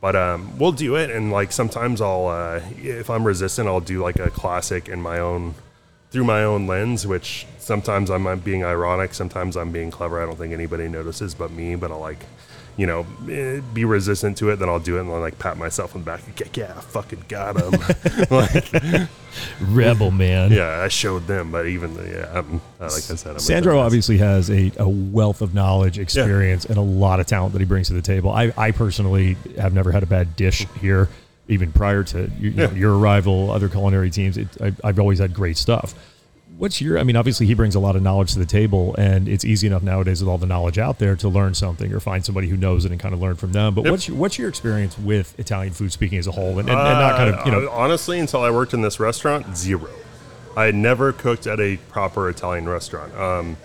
[0.00, 1.10] But um, we'll do it.
[1.10, 5.18] And like sometimes I'll, uh, if I'm resistant, I'll do like a classic in my
[5.18, 5.54] own,
[6.10, 10.20] through my own lens, which sometimes I'm being ironic, sometimes I'm being clever.
[10.20, 12.24] I don't think anybody notices but me, but I'll like,
[12.76, 15.56] you know, eh, be resistant to it, then I'll do it and I'll like pat
[15.56, 16.22] myself on the back.
[16.26, 18.26] Like, yeah, I fucking got him.
[18.30, 19.08] like,
[19.60, 20.50] Rebel man.
[20.50, 24.50] yeah, I showed them, but even yeah, I'm, like I said, I'm Sandro obviously has
[24.50, 27.94] a, a wealth of knowledge, experience, and a lot of talent that he brings to
[27.94, 28.30] the table.
[28.30, 31.08] I, I personally have never had a bad dish here,
[31.50, 34.38] even prior to you, you know, your arrival, other culinary teams.
[34.38, 35.94] It, I, I've always had great stuff.
[36.58, 39.28] What's your, I mean, obviously he brings a lot of knowledge to the table, and
[39.28, 42.22] it's easy enough nowadays with all the knowledge out there to learn something or find
[42.22, 43.74] somebody who knows it and kind of learn from them.
[43.74, 43.90] But Yep.
[43.90, 46.98] what's, your, what's your experience with Italian food, speaking as a whole, and, and, and
[46.98, 49.88] not kind of, you know, Uh, honestly, until I worked in this restaurant, zero.
[50.54, 53.14] I had never cooked at a proper Italian restaurant.
[53.16, 53.56] Um,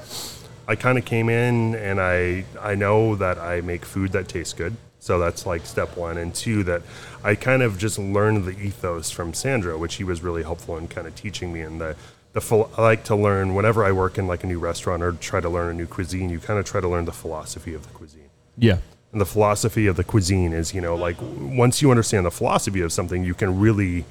[0.67, 4.53] I kind of came in and I I know that I make food that tastes
[4.53, 4.77] good.
[5.05, 6.17] So that's like step one.
[6.17, 6.81] And two, that
[7.23, 10.87] I kind of just learned the ethos from Sandro, which he was really helpful in
[10.87, 11.61] kind of teaching me.
[11.61, 11.95] And the,
[12.33, 15.11] the full, I like to learn whenever I work in like a new restaurant or
[15.11, 17.83] try to learn a new cuisine, you kind of try to learn the philosophy of
[17.83, 18.31] the cuisine.
[18.57, 18.79] yeah.
[19.11, 22.81] And the philosophy of the cuisine is, you know, like once you understand the philosophy
[22.81, 24.05] of something, you can really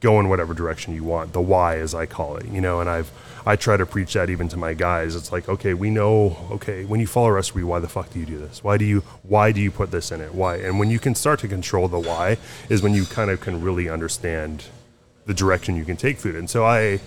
[0.00, 1.34] go in whatever direction you want.
[1.34, 2.80] The why, as I call it, you know.
[2.80, 3.12] And I've
[3.46, 5.14] I try to preach that even to my guys.
[5.16, 8.20] It's like, okay, we know, okay, when you follow a recipe, why the fuck do
[8.20, 8.62] you do this?
[8.62, 10.34] Why do you why do you put this in it?
[10.34, 10.56] Why?
[10.56, 13.60] And when you can start to control the why, is when you kind of can
[13.62, 14.64] really understand
[15.26, 16.34] the direction you can take food.
[16.34, 17.00] And so I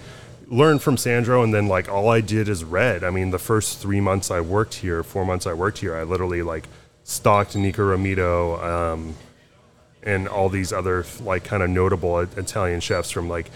[0.48, 3.04] learned from Sandro, and then like all I did is read.
[3.04, 6.04] I mean, the first three months I worked here, four months I worked here, I
[6.04, 6.68] literally like
[7.04, 9.16] stalked Niko Romito um,
[10.04, 13.50] and all these other like kind of notable Italian chefs from like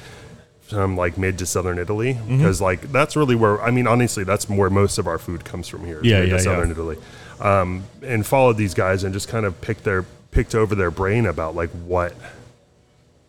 [0.68, 2.38] from like mid to southern Italy Mm-hmm.
[2.38, 5.68] because like that's really where I mean honestly that's where most of our food comes
[5.68, 6.00] from here.
[6.04, 6.74] Yeah, yeah, southern yeah.
[6.74, 6.98] Italy,
[7.40, 11.26] um, and followed these guys and just kind of picked their picked over their brain
[11.26, 12.14] about like what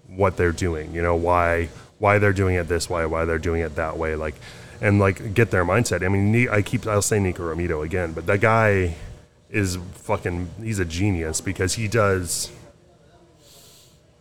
[0.08, 0.94] what they're doing.
[0.94, 1.68] You know why
[1.98, 4.34] why they're doing it this way, why they're doing it that way, like
[4.80, 6.04] and like get their mindset.
[6.04, 8.96] I mean, I keep I'll say Niko Romito again, but that guy
[9.50, 12.50] is fucking he's a genius because he does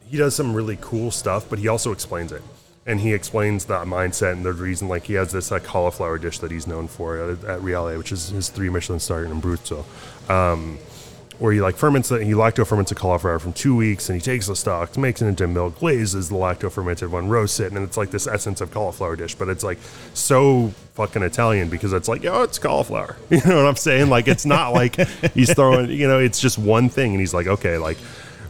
[0.08, 2.42] he does some really cool stuff, but he also explains it.
[2.88, 6.38] And he explains that mindset and the reason, like he has this like cauliflower dish
[6.40, 9.84] that he's known for at, at Reale, which is his three Michelin star in Abruzzo,
[10.30, 10.78] um,
[11.40, 14.24] where he like ferments it, he lacto ferments a cauliflower from two weeks, and he
[14.24, 17.84] takes the stalks, makes it into milk, glazes the lacto fermented one, roasts it, and
[17.84, 19.34] it's like this essence of cauliflower dish.
[19.34, 19.80] But it's like
[20.14, 23.18] so fucking Italian because it's like, oh, it's cauliflower.
[23.32, 24.10] You know what I'm saying?
[24.10, 24.96] Like it's not like
[25.34, 27.98] he's throwing, you know, it's just one thing, and he's like, okay, like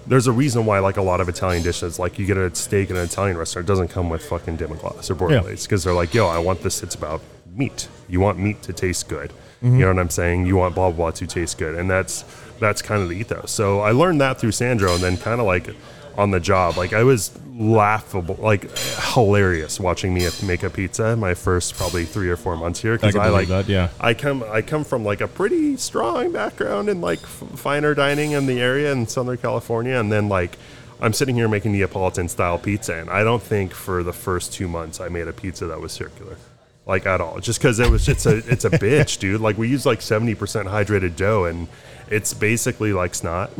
[0.08, 2.90] there's a reason why like a lot of Italian dishes, like you get a steak
[2.90, 6.14] in an Italian restaurant, it doesn't come with fucking demi-glace or bordelaise because they're like,
[6.14, 6.84] yo, I want this.
[6.84, 7.22] It's about
[7.56, 7.88] meat.
[8.08, 9.32] You want meat to taste good.
[9.62, 9.80] You mm-hmm.
[9.80, 10.46] know what I'm saying?
[10.46, 12.24] You want blah blah blah to taste good, and that's
[12.60, 13.52] that's kind of the ethos.
[13.52, 15.70] So I learned that through Sandro, and then kind of like
[16.18, 18.70] on the job, like I was laughable, like
[19.14, 23.14] hilarious watching me make a pizza my first probably three or four months here because
[23.14, 23.90] can I, like that, yeah.
[24.00, 28.32] I come I come from like a pretty strong background in like f- finer dining
[28.32, 30.58] in the area in Southern California, and then like
[31.02, 34.68] I'm sitting here making Neapolitan style pizza, and I don't think for the first two
[34.68, 36.38] months I made a pizza that was circular,
[36.86, 39.42] like at all, just because it was it's a it's a bitch, dude.
[39.42, 41.68] Like we use like seventy percent hydrated dough, and
[42.10, 43.52] it's basically like snot.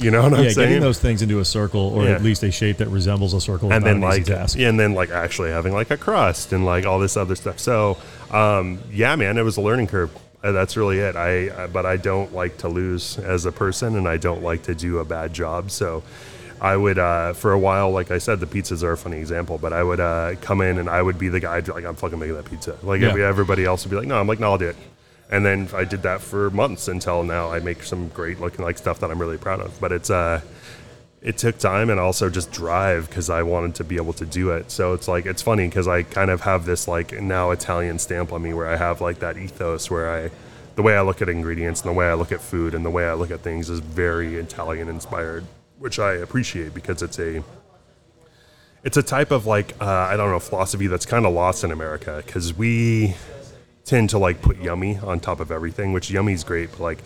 [0.00, 0.68] You know what I'm yeah, saying?
[0.68, 2.10] getting those things into a circle or Yeah.
[2.10, 5.10] at least a shape that resembles a circle and then an like and then like
[5.10, 7.58] actually having like a crust and like all this other stuff.
[7.58, 7.98] So
[8.30, 10.10] um, yeah, man, it was a learning curve.
[10.42, 11.16] Uh, that's really it.
[11.16, 14.62] I uh, but I don't like to lose as a person, and I don't like
[14.64, 15.72] to do a bad job.
[15.72, 16.04] So
[16.60, 19.58] I would uh, for a while, like I said, the pizzas are a funny example.
[19.58, 22.18] But I would uh, come in and I would be the guy like I'm fucking
[22.20, 22.76] making that pizza.
[22.84, 23.16] Like Yeah.
[23.16, 24.76] everybody else would be like, no, I'm like no, I'll do it.
[25.30, 27.50] And then I did that for months until now.
[27.50, 29.78] I make some great looking like stuff that I'm really proud of.
[29.80, 30.40] But it's uh
[31.20, 34.50] it took time and also just drive because I wanted to be able to do
[34.50, 34.70] it.
[34.70, 38.32] So it's like it's funny because I kind of have this like now Italian stamp
[38.32, 40.30] on me where I have like that ethos where I
[40.76, 42.90] the way I look at ingredients and the way I look at food and the
[42.90, 45.44] way I look at things is very Italian inspired,
[45.78, 47.42] which I appreciate because it's a
[48.84, 51.72] it's a type of like uh, I don't know philosophy that's kind of lost in
[51.72, 53.16] America because we
[53.88, 56.98] tend to like put yummy on top of everything, which yummy's great, but like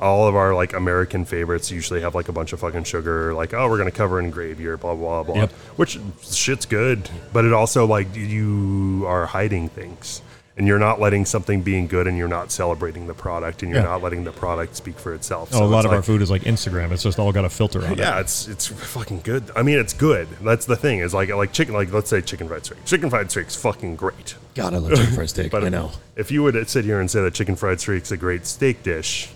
[0.00, 3.54] all of our like American favorites usually have like a bunch of fucking sugar, like
[3.54, 5.52] oh we're gonna cover in gravy or blah blah blah, Yep.
[5.76, 10.22] which shit's good, but it also like you are hiding things.
[10.54, 13.80] And you're not letting something being good, and you're not celebrating the product, and you're
[13.80, 13.86] Yeah.
[13.88, 15.48] not letting the product speak for itself.
[15.54, 16.90] Oh, a lot it's of our food is like Instagram.
[16.92, 17.98] It's just all got a filter on it.
[17.98, 19.50] yeah, it's it's fucking good.
[19.56, 20.28] I mean, it's good.
[20.42, 20.98] That's the thing.
[20.98, 21.72] Is like like chicken.
[21.72, 22.84] Like let's say chicken fried steak.
[22.84, 24.34] Chicken fried steak's fucking great.
[24.54, 25.50] God, I love chicken fried steak.
[25.50, 25.90] But I know.
[26.16, 29.30] if you would sit here and say that chicken fried steak's a great steak dish,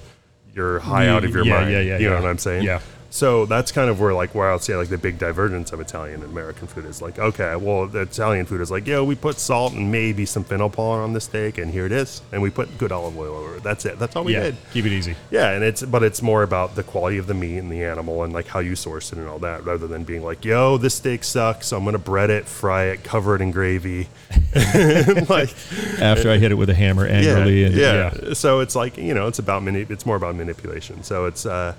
[0.55, 1.73] you're high Yeah, out of your yeah, mind.
[1.73, 2.65] yeah, yeah, You know what I'm saying?
[2.65, 2.81] Yeah.
[3.17, 6.23] So that's kind of where like where I'll say like the big divergence of Italian
[6.23, 9.39] and American food is like okay well the Italian food is like yo we put
[9.39, 12.21] salt and maybe some fennel pollen on the steak and here it is.
[12.33, 13.63] And we put good olive oil over it.
[13.63, 13.99] That's it.
[13.99, 14.57] That's all we yeah, did.
[14.73, 15.17] keep it easy.
[15.31, 18.23] yeah and it's but it's more about the quality of the meat and the animal
[18.23, 20.95] and like how you source it and all that rather than being like yo this
[20.95, 21.69] steak sucks.
[21.69, 24.09] So I'm gonna bread it fry it cover it in gravy.
[25.29, 25.55] Like
[26.01, 28.19] After I hit it with a hammer angrily, yeah, and yeah.
[28.29, 31.03] yeah, So it's like you know, it's about mani- It's more about manipulation.
[31.03, 31.75] So it's uh,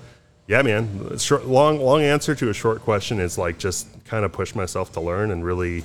[0.48, 1.18] yeah, man.
[1.18, 4.92] Short, long, long answer to a short question is like just kind of push myself
[4.94, 5.84] to learn and really,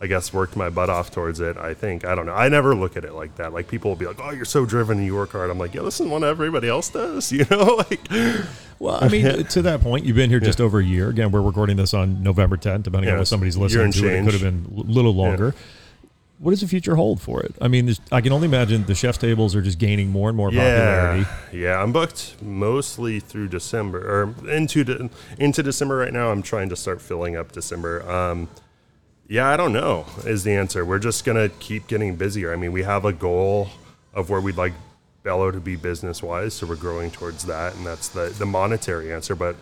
[0.00, 1.56] I guess, worked my butt off towards it.
[1.56, 2.34] I think I don't know.
[2.34, 3.52] I never look at it like that.
[3.54, 5.74] Like people will be like, "Oh, you're so driven and you work hard." I'm like,
[5.74, 8.00] "Yeah, this is what everybody else does." You know, like
[8.78, 11.08] Well, I mean, to that point, you've been here just over a year.
[11.08, 14.06] Again, we're recording this on November 10th, depending Yeah, on what somebody's listening to.
[14.06, 15.54] It, it could have been a little longer.
[16.42, 17.54] What does the future hold for it?
[17.60, 20.48] I mean, I can only imagine the chef's tables are just gaining more and more
[20.48, 21.22] popularity.
[21.52, 21.80] Yeah, yeah.
[21.80, 26.32] I'm booked mostly through December or into de- into December right now.
[26.32, 28.02] I'm trying to start filling up December.
[28.10, 28.48] Um,
[29.28, 30.84] yeah, I don't know is the answer.
[30.84, 32.52] We're just gonna keep getting busier.
[32.52, 33.68] I mean, we have a goal
[34.12, 34.72] of where we'd like
[35.22, 39.12] Bello to be business wise, so we're growing towards that, and that's the the monetary
[39.12, 39.36] answer.
[39.36, 39.54] But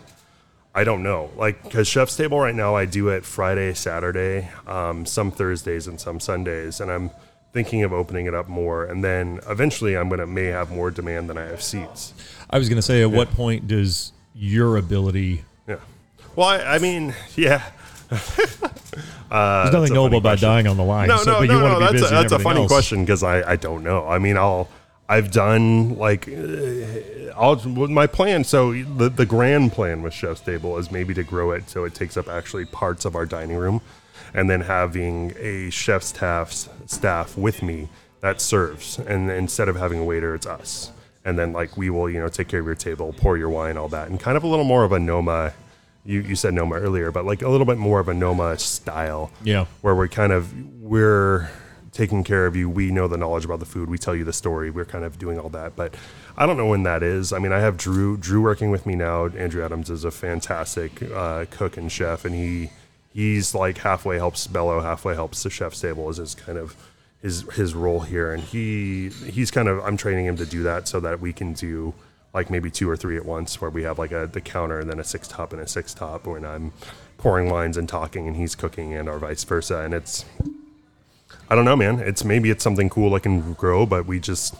[0.73, 5.05] I don't know, like because Chef's Table right now, I do it Friday, Saturday, um,
[5.05, 7.11] some Thursdays, and some Sundays, and I'm
[7.51, 8.85] thinking of opening it up more.
[8.85, 12.13] And then eventually, I'm gonna may have more demand than I have seats.
[12.49, 15.45] I was going to say, at what point does your ability?
[15.67, 15.77] Yeah.
[16.35, 17.63] Well, I, I mean, yeah.
[19.31, 20.49] Uh, There's nothing noble about question.
[20.49, 21.07] dying on the line.
[21.07, 21.87] No, so, no, but no, you want no.
[21.87, 22.69] to be That's busy a, that's a funny else.
[22.69, 24.05] question because I, I don't know.
[24.05, 24.67] I mean, I'll
[25.15, 27.55] I've done like uh, I'll
[28.01, 28.43] my plan.
[28.43, 31.93] So the the grand plan with Chef's Table is maybe to grow it so it
[31.93, 33.81] takes up actually parts of our dining room,
[34.33, 36.47] and then having a chef's staff
[36.85, 37.89] staff with me
[38.21, 40.91] that serves, and instead of having a waiter, it's us.
[41.25, 43.77] And then like we will you know take care of your table, pour your wine,
[43.77, 45.53] all that, and kind of a little more of a Noma.
[46.03, 49.29] You, you said Noma earlier, but like a little bit more of a Noma style
[49.43, 49.65] Yeah.
[49.81, 50.51] where we're kind of
[50.81, 51.51] we're
[51.91, 52.69] taking care of you.
[52.69, 53.89] We know the knowledge about the food.
[53.89, 54.69] We tell you the story.
[54.69, 55.93] We're kind of doing all that, but
[56.37, 57.33] I don't know when that is.
[57.33, 59.25] I mean, I have Drew Drew working with me now.
[59.25, 62.69] Andrew Adams is a fantastic uh, cook and chef, and he
[63.13, 66.09] he's like halfway helps Bello, halfway helps the chef's table.
[66.09, 66.75] Is his kind of
[67.21, 70.87] his his role here, and he he's kind of I'm training him to do that
[70.87, 71.93] so that we can do
[72.33, 74.89] like maybe two or three at once, where we have like a the counter and
[74.89, 76.71] then a six top and a six top when I'm
[77.17, 80.25] pouring lines and talking and he's cooking and or vice versa, and it's
[81.51, 81.99] I don't know, man.
[81.99, 84.55] It's maybe it's something cool that can grow, but we just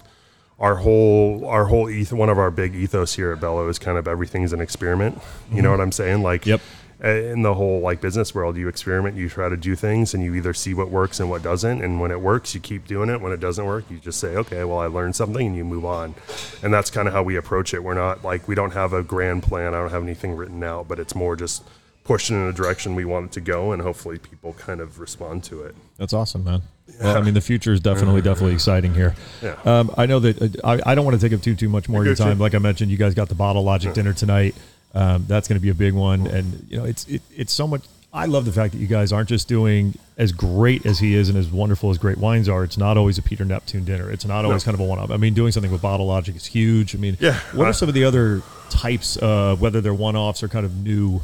[0.60, 3.98] our whole our whole eth- one of our big ethos here at Bello is kind
[3.98, 5.22] of everything's an experiment.
[5.54, 6.22] You know what I'm saying?
[6.22, 6.60] Like Yep.
[7.02, 10.22] uh, in the whole like business world, you experiment, you try to do things, and
[10.22, 11.82] you either see what works and what doesn't.
[11.82, 13.22] And when it works, you keep doing it.
[13.22, 15.86] When it doesn't work, you just say, okay, well, I learned something, and you move
[15.86, 16.14] on.
[16.62, 17.82] And that's kind of how we approach it.
[17.86, 19.74] We're not like we don't have a grand plan.
[19.74, 21.64] I don't have anything written out, but it's more just
[22.04, 25.44] pushing in a direction we want it to go, and hopefully people kind of respond
[25.46, 25.76] to it.
[25.98, 26.62] That's awesome, man.
[27.02, 29.16] Well, I mean, the future is definitely, definitely exciting here.
[29.42, 29.56] Yeah.
[29.66, 31.88] Um, I know that uh, I, I don't want to take up too too much
[31.90, 32.38] more of your time.
[32.38, 32.42] too.
[32.44, 34.56] Like I mentioned, you guys got the Bottle Logic dinner tonight.
[34.94, 37.66] Um, that's going to be a big one, and you know, it's it, it's so
[37.68, 37.84] much.
[38.14, 41.30] I love the fact that you guys aren't just doing as great as he is
[41.30, 42.66] and as wonderful as great wines are.
[42.66, 44.12] It's not always a Peter Neptune dinner.
[44.12, 44.72] It's not always No.
[44.72, 45.12] kind of a one-off.
[45.12, 46.94] I mean, doing something with Bottle Logic is huge.
[46.94, 50.44] I mean, Yeah, What I- are some of the other types, uh, whether they're one-offs
[50.44, 51.22] or kind of new,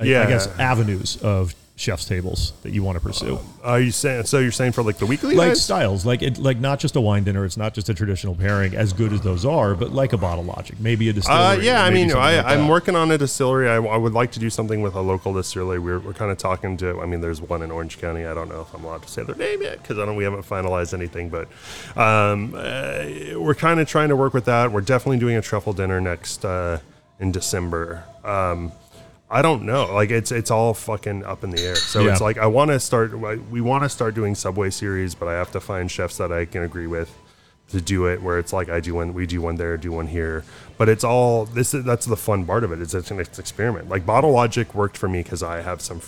[0.00, 3.38] I- I guess, avenues of chef's tables that you want to pursue?
[3.64, 4.38] Are you saying so?
[4.38, 5.64] You're saying for like the weekly like guys?
[5.64, 7.42] styles, like it, like not just a wine dinner.
[7.46, 10.44] It's not just a traditional pairing, as good as those are, but like a bottle
[10.44, 11.42] logic, maybe a distillery.
[11.42, 12.70] Uh, yeah, I mean, I, like I'm that.
[12.70, 13.66] working on a distillery.
[13.70, 15.78] I, I would like to do something with a local distillery.
[15.78, 17.00] We're, we're kind of talking to.
[17.00, 18.26] I mean, there's one in Orange County.
[18.26, 20.16] I don't know if I'm allowed to say their name yet because I don't.
[20.16, 21.48] We haven't finalized anything, but
[21.96, 24.70] um, uh, we're kind of trying to work with that.
[24.70, 26.80] We're definitely doing a truffle dinner next uh,
[27.20, 28.04] in December.
[28.22, 28.72] Um,
[29.30, 29.92] I don't know.
[29.94, 31.76] Like it's it's all fucking up in the air.
[31.76, 32.12] So Yeah.
[32.12, 33.12] it's like I want to start.
[33.50, 36.44] We want to start doing Subway series, but I have to find chefs that I
[36.46, 37.16] can agree with
[37.70, 40.08] to do it where it's like I do one, we do one there, do one
[40.08, 40.42] here.
[40.76, 41.72] But it's all this.
[41.74, 42.80] Is, that's the fun part of it.
[42.80, 43.88] Is it's an experiment.
[43.88, 46.00] Like Bottle Logic worked for me because I have some.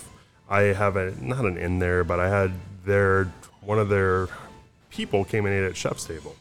[0.49, 2.51] I have a not an in there, but I had
[2.85, 4.27] their one of their
[4.89, 6.35] people came and ate at chef's table,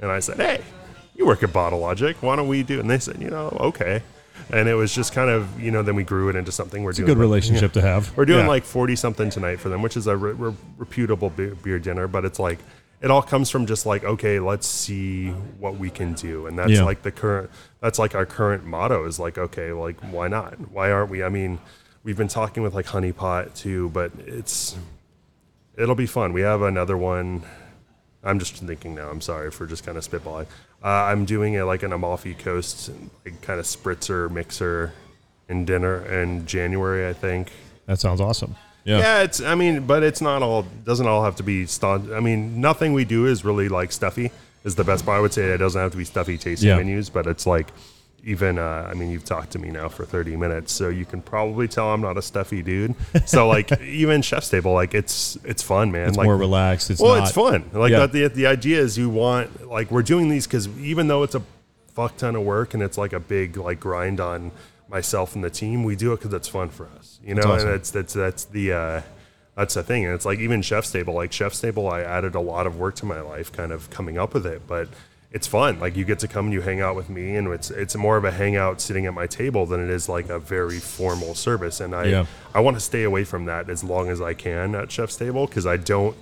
[0.00, 0.62] and I said, "Hey,
[1.14, 2.16] you work at Bottle Logic.
[2.20, 4.02] Why don't we do?" And they said, "You know, okay."
[4.52, 5.82] And it was just kind of you know.
[5.82, 7.14] Then we grew it into something we're It's a doing.
[7.14, 8.16] good like- relationship to have.
[8.16, 8.48] we're doing Yeah.
[8.48, 12.06] like 40 something tonight for them, which is a re- re- reputable beer, beer dinner,
[12.08, 12.58] but it's like,
[13.00, 16.46] it all comes from just like, okay, let's see what we can do.
[16.46, 16.84] And that's Yeah.
[16.84, 20.54] like the current, that's like our current motto is like, okay, like, why not?
[20.72, 21.22] Why aren't we?
[21.22, 21.58] I mean,
[22.02, 24.76] we've been talking with like Honeypot too, but it's,
[25.76, 26.32] it'll be fun.
[26.32, 27.42] We have another one.
[28.22, 29.10] I'm just thinking now.
[29.10, 30.46] I'm sorry for just kind of spitballing.
[30.84, 32.90] Uh, I'm doing it like an Amalfi Coast,
[33.24, 34.92] like kind of spritzer mixer
[35.48, 37.50] in dinner in January, I think.
[37.86, 38.54] That sounds awesome.
[38.84, 38.98] Yeah.
[38.98, 39.40] Yeah, it's.
[39.40, 40.66] I mean, but it's not all.
[40.84, 42.10] Doesn't all have to be staunch.
[42.10, 44.30] I mean, nothing we do is really like stuffy.
[44.64, 45.18] Is the best part.
[45.18, 46.76] I would say it doesn't have to be stuffy tasting Yeah.
[46.76, 47.68] menus, but it's like
[48.24, 48.58] even.
[48.58, 51.68] Uh, I mean, you've talked to me now for thirty minutes, so you can probably
[51.68, 52.94] tell I'm not a stuffy dude.
[53.26, 56.08] So like even chef's table, like it's it's fun, man.
[56.08, 56.90] It's like, more relaxed.
[56.90, 57.70] It's well, not, it's fun.
[57.72, 58.06] Like Yeah.
[58.06, 61.42] the the idea is you want like we're doing these because even though it's a
[61.94, 64.50] fuck ton of work and it's like a big like grind on
[64.88, 67.18] myself and the team, we do it because it's fun for us.
[67.24, 67.68] You know, That's awesome.
[67.68, 69.02] and that's that's that's the uh,
[69.56, 70.04] that's the thing.
[70.04, 72.96] And it's like even Chef's Table, like Chef's Table, I added a lot of work
[72.96, 74.88] to my life, kind of coming up with it, but.
[75.34, 75.80] It's fun.
[75.80, 78.16] Like you get to come and you hang out with me, and it's it's more
[78.16, 81.80] of a hangout sitting at my table than it is like a very formal service.
[81.80, 82.26] And I Yeah.
[82.54, 85.46] I want to stay away from that as long as I can at Chef's Table
[85.46, 86.16] because I don't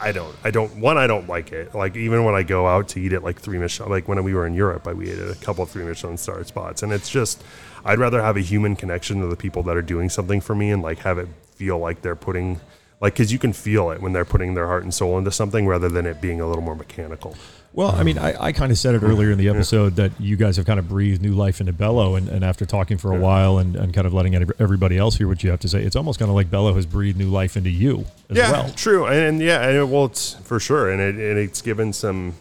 [0.00, 0.34] I don't.
[0.44, 0.76] I don't.
[0.76, 1.74] One, I don't like it.
[1.74, 4.32] Like even when I go out to eat at like three Michelin, like when we
[4.32, 6.92] were in Europe, I we ate at a couple of three Michelin star spots, and
[6.92, 7.42] it's just,
[7.84, 10.70] I'd rather have a human connection to the people that are doing something for me,
[10.70, 12.60] and like have it feel like they're putting,
[13.00, 15.66] like, because you can feel it when they're putting their heart and soul into something,
[15.66, 17.36] rather than it being a little more mechanical.
[17.74, 20.36] Well, I mean, I, I kind of said it earlier in the episode that you
[20.36, 23.20] guys have kind of breathed new life into Bello, and, and after talking for a
[23.20, 25.94] while and, and kind of letting everybody else hear what you have to say, it's
[25.94, 28.70] almost kind of like Bello has breathed new life into you as yeah, well.
[28.70, 31.92] true, and, and yeah, and it, well, it's for sure, and it and it's given
[31.92, 32.34] some.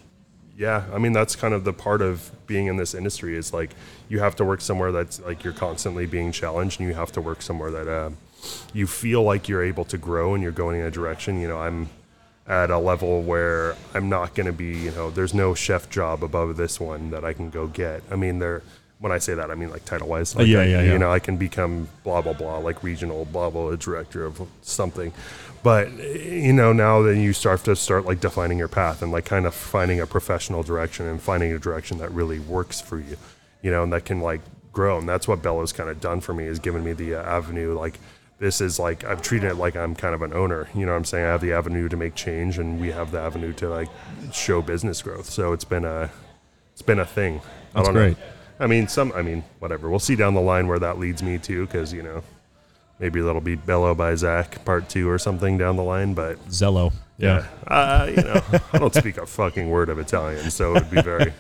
[0.56, 3.72] Yeah, I mean that's kind of the part of being in this industry is like
[4.10, 7.22] you have to work somewhere that's like you're constantly being challenged, and you have to
[7.22, 8.10] work somewhere that uh,
[8.74, 11.40] you feel like you're able to grow and you're going in a direction.
[11.42, 11.90] You know, I'm
[12.48, 14.78] at a level where I'm not going to be.
[14.78, 18.04] You know, there's no chef job above this one that I can go get.
[18.12, 18.62] I mean, there.
[19.00, 20.36] When I say that, I mean like title wise.
[20.36, 20.98] Like yeah, I- yeah, You yeah.
[20.98, 25.14] know, I can become blah blah blah, like regional blah blah director of something.
[25.62, 29.26] But you know, now then you start to start like defining your path and like
[29.26, 33.18] kind of finding a professional direction and finding a direction that really works for you.
[33.62, 34.42] You know, and that can like
[34.74, 34.98] grow.
[34.98, 37.78] And that's what Bello's kind of done for me is given me the uh, avenue.
[37.78, 38.00] Like
[38.40, 40.68] this is like I've treated it like I'm kind of an owner.
[40.76, 41.26] You know what I'm saying?
[41.26, 43.90] I have the avenue to make change, and we have the avenue to like
[44.32, 45.30] show business growth.
[45.30, 46.10] So it's been a
[46.74, 47.42] it's been a thing.
[47.74, 48.18] I That's great.
[48.18, 48.24] know.
[48.60, 49.12] I mean, some.
[49.14, 49.90] I mean, whatever.
[49.90, 52.24] We'll see down the line where that leads me to, because you know,
[53.00, 56.14] maybe that'll be Bello by Zach part two or something down the line.
[56.14, 56.94] But Zello.
[57.18, 58.42] yeah, uh, you know,
[58.74, 61.34] I don't speak a fucking word of Italian, so it would be very,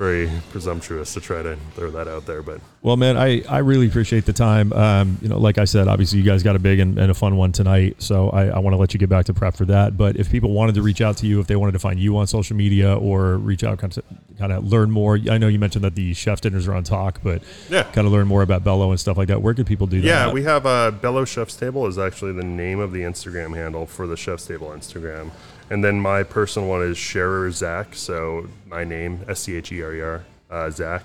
[0.00, 2.40] very presumptuous to try to throw that out there.
[2.42, 4.72] But Well, man, I, I really appreciate the time.
[4.72, 7.14] Um, you know, like I said, obviously you guys got a big and, and a
[7.14, 9.66] fun one tonight, so I, I want to let you get back to prep for
[9.66, 9.98] that.
[9.98, 12.16] But if people wanted to reach out to you, if they wanted to find you
[12.16, 14.02] on social media or reach out, kind of,
[14.38, 15.18] kind of learn more.
[15.30, 17.82] I know you mentioned that the chef dinners are on Tock, but Yeah.
[17.82, 19.42] kind of learn more about Bello and stuff like that.
[19.42, 20.06] Where could people do that?
[20.06, 23.84] yeah, we have uh, Bello Chef's Table is actually the name of the Instagram handle
[23.84, 25.30] for the Chef's Table Instagram,
[25.70, 27.94] and then my personal one is Scherer Zach.
[27.94, 31.04] So my name S C H E R E R uh, Zach,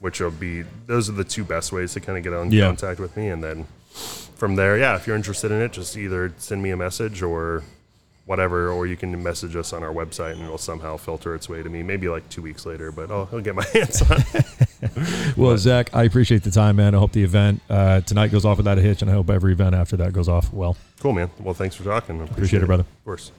[0.00, 2.66] which will be those are the two best ways to kind of get on Yeah.
[2.66, 3.66] contact with me, and then
[4.36, 7.62] from there, yeah, if you're interested in it, just either send me a message or
[8.24, 11.60] whatever, or you can message us on our website and it'll somehow filter its way
[11.62, 11.82] to me.
[11.82, 14.46] Maybe like two weeks later, but I'll, I'll get my hands on it.
[15.36, 16.94] Well, Zach, I appreciate the time, man.
[16.94, 19.52] I hope the event uh, tonight goes off without a hitch, and I hope every
[19.52, 20.76] event after that goes off well.
[21.00, 21.30] Cool, man.
[21.38, 22.20] Well, thanks for talking.
[22.20, 22.82] I Appreciate it, brother.
[22.82, 23.30] Of course.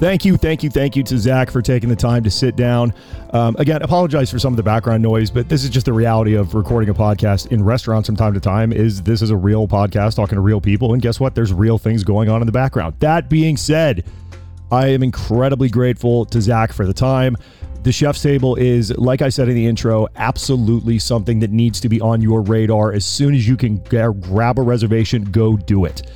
[0.00, 2.94] Thank you, thank you, thank you to Zach for taking the time to sit down.
[3.34, 6.36] Um, again, apologize for some of the background noise, but this is just the reality
[6.36, 8.72] of recording a podcast in restaurants from time to time.
[8.72, 11.34] Is this is a real podcast talking to real people, and guess what?
[11.34, 12.94] There's real things going on in the background.
[13.00, 14.06] That being said,
[14.72, 17.36] I am incredibly grateful to Zach for the time.
[17.82, 21.90] The chef's table is, like I said in the intro, absolutely something that needs to
[21.90, 22.94] be on your radar.
[22.94, 26.10] As soon as you can gra- grab a reservation, go do it.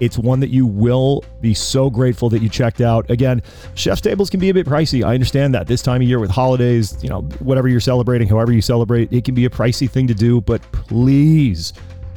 [0.00, 3.08] It's one that you will be so grateful that you checked out.
[3.10, 3.42] Again,
[3.74, 5.04] chef's tables can be a bit pricey.
[5.04, 8.52] I understand that this time of year with holidays, you know, whatever you're celebrating, however
[8.52, 10.40] you celebrate, it can be a pricey thing to do.
[10.40, 11.74] But please,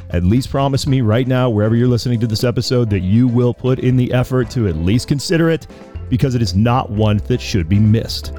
[0.10, 3.54] at least promise me right now, wherever you're listening to this episode, that you will
[3.54, 5.68] put in the effort to at least consider it
[6.10, 8.32] because it is not one that should be missed.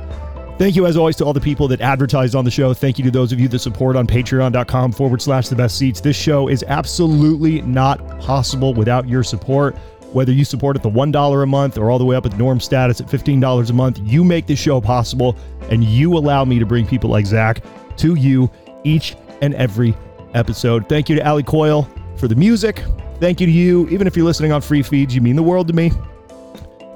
[0.57, 2.73] Thank you, as always, to all the people that advertised on the show.
[2.75, 6.01] Thank you to those of you that support on patreon.com forward slash the best ceats.
[6.01, 9.77] This show is absolutely not possible without your support.
[10.13, 12.39] Whether you support at the $1 a month or all the way up at the
[12.39, 15.37] norm status at $15 a month, you make this show possible
[15.71, 17.65] and you allow me to bring people like Zach
[17.97, 18.49] to you
[18.85, 19.97] each and every
[20.35, 20.89] episode.
[20.89, 22.85] Thank you to Ali Coyle for the music.
[23.19, 23.89] Thank you to you.
[23.89, 25.91] Even if you're listening on free feeds, you mean the world to me.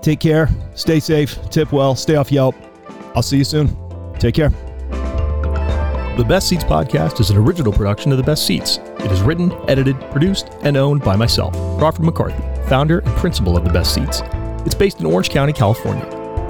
[0.01, 2.55] Take care, stay safe, tip well, stay off Yelp.
[3.15, 3.77] I'll see you soon.
[4.19, 4.51] Take care.
[6.19, 8.79] The Best Ceats podcast is an original production of The Best Ceats.
[8.99, 13.65] It is written, edited, produced, and owned by myself, Crawford McCarthy, founder and principal of
[13.65, 14.23] The Best Ceats.
[14.67, 16.05] It's based in Orange County, California.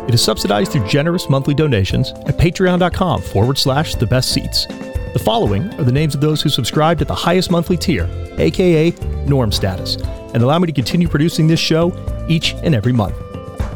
[0.09, 4.65] It is subsidized through generous monthly donations at patreon.com forward slash the best ceats.
[4.65, 8.91] The following are the names of those who subscribed at the highest monthly tier, aka
[9.27, 9.97] norm status,
[10.33, 11.93] and allow me to continue producing this show
[12.27, 13.17] each and every month.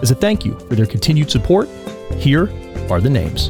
[0.03, 1.69] As a thank you for their continued support,
[2.17, 2.47] here
[2.93, 3.49] are the names.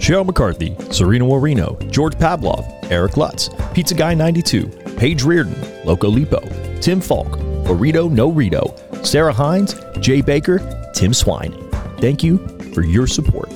[0.00, 6.40] Cheryl McCarthy, Serena Warino, George Pavlov, Eric Lutz, Pizza Guy 92, Paige Reardon, Loco Lipo,
[6.80, 7.26] Tim Falk,
[7.66, 10.60] Burrito No Rito, Sarah Hines, Jay Baker,
[10.94, 11.52] Tim Swine.
[11.98, 12.38] Thank you
[12.74, 13.50] for your support.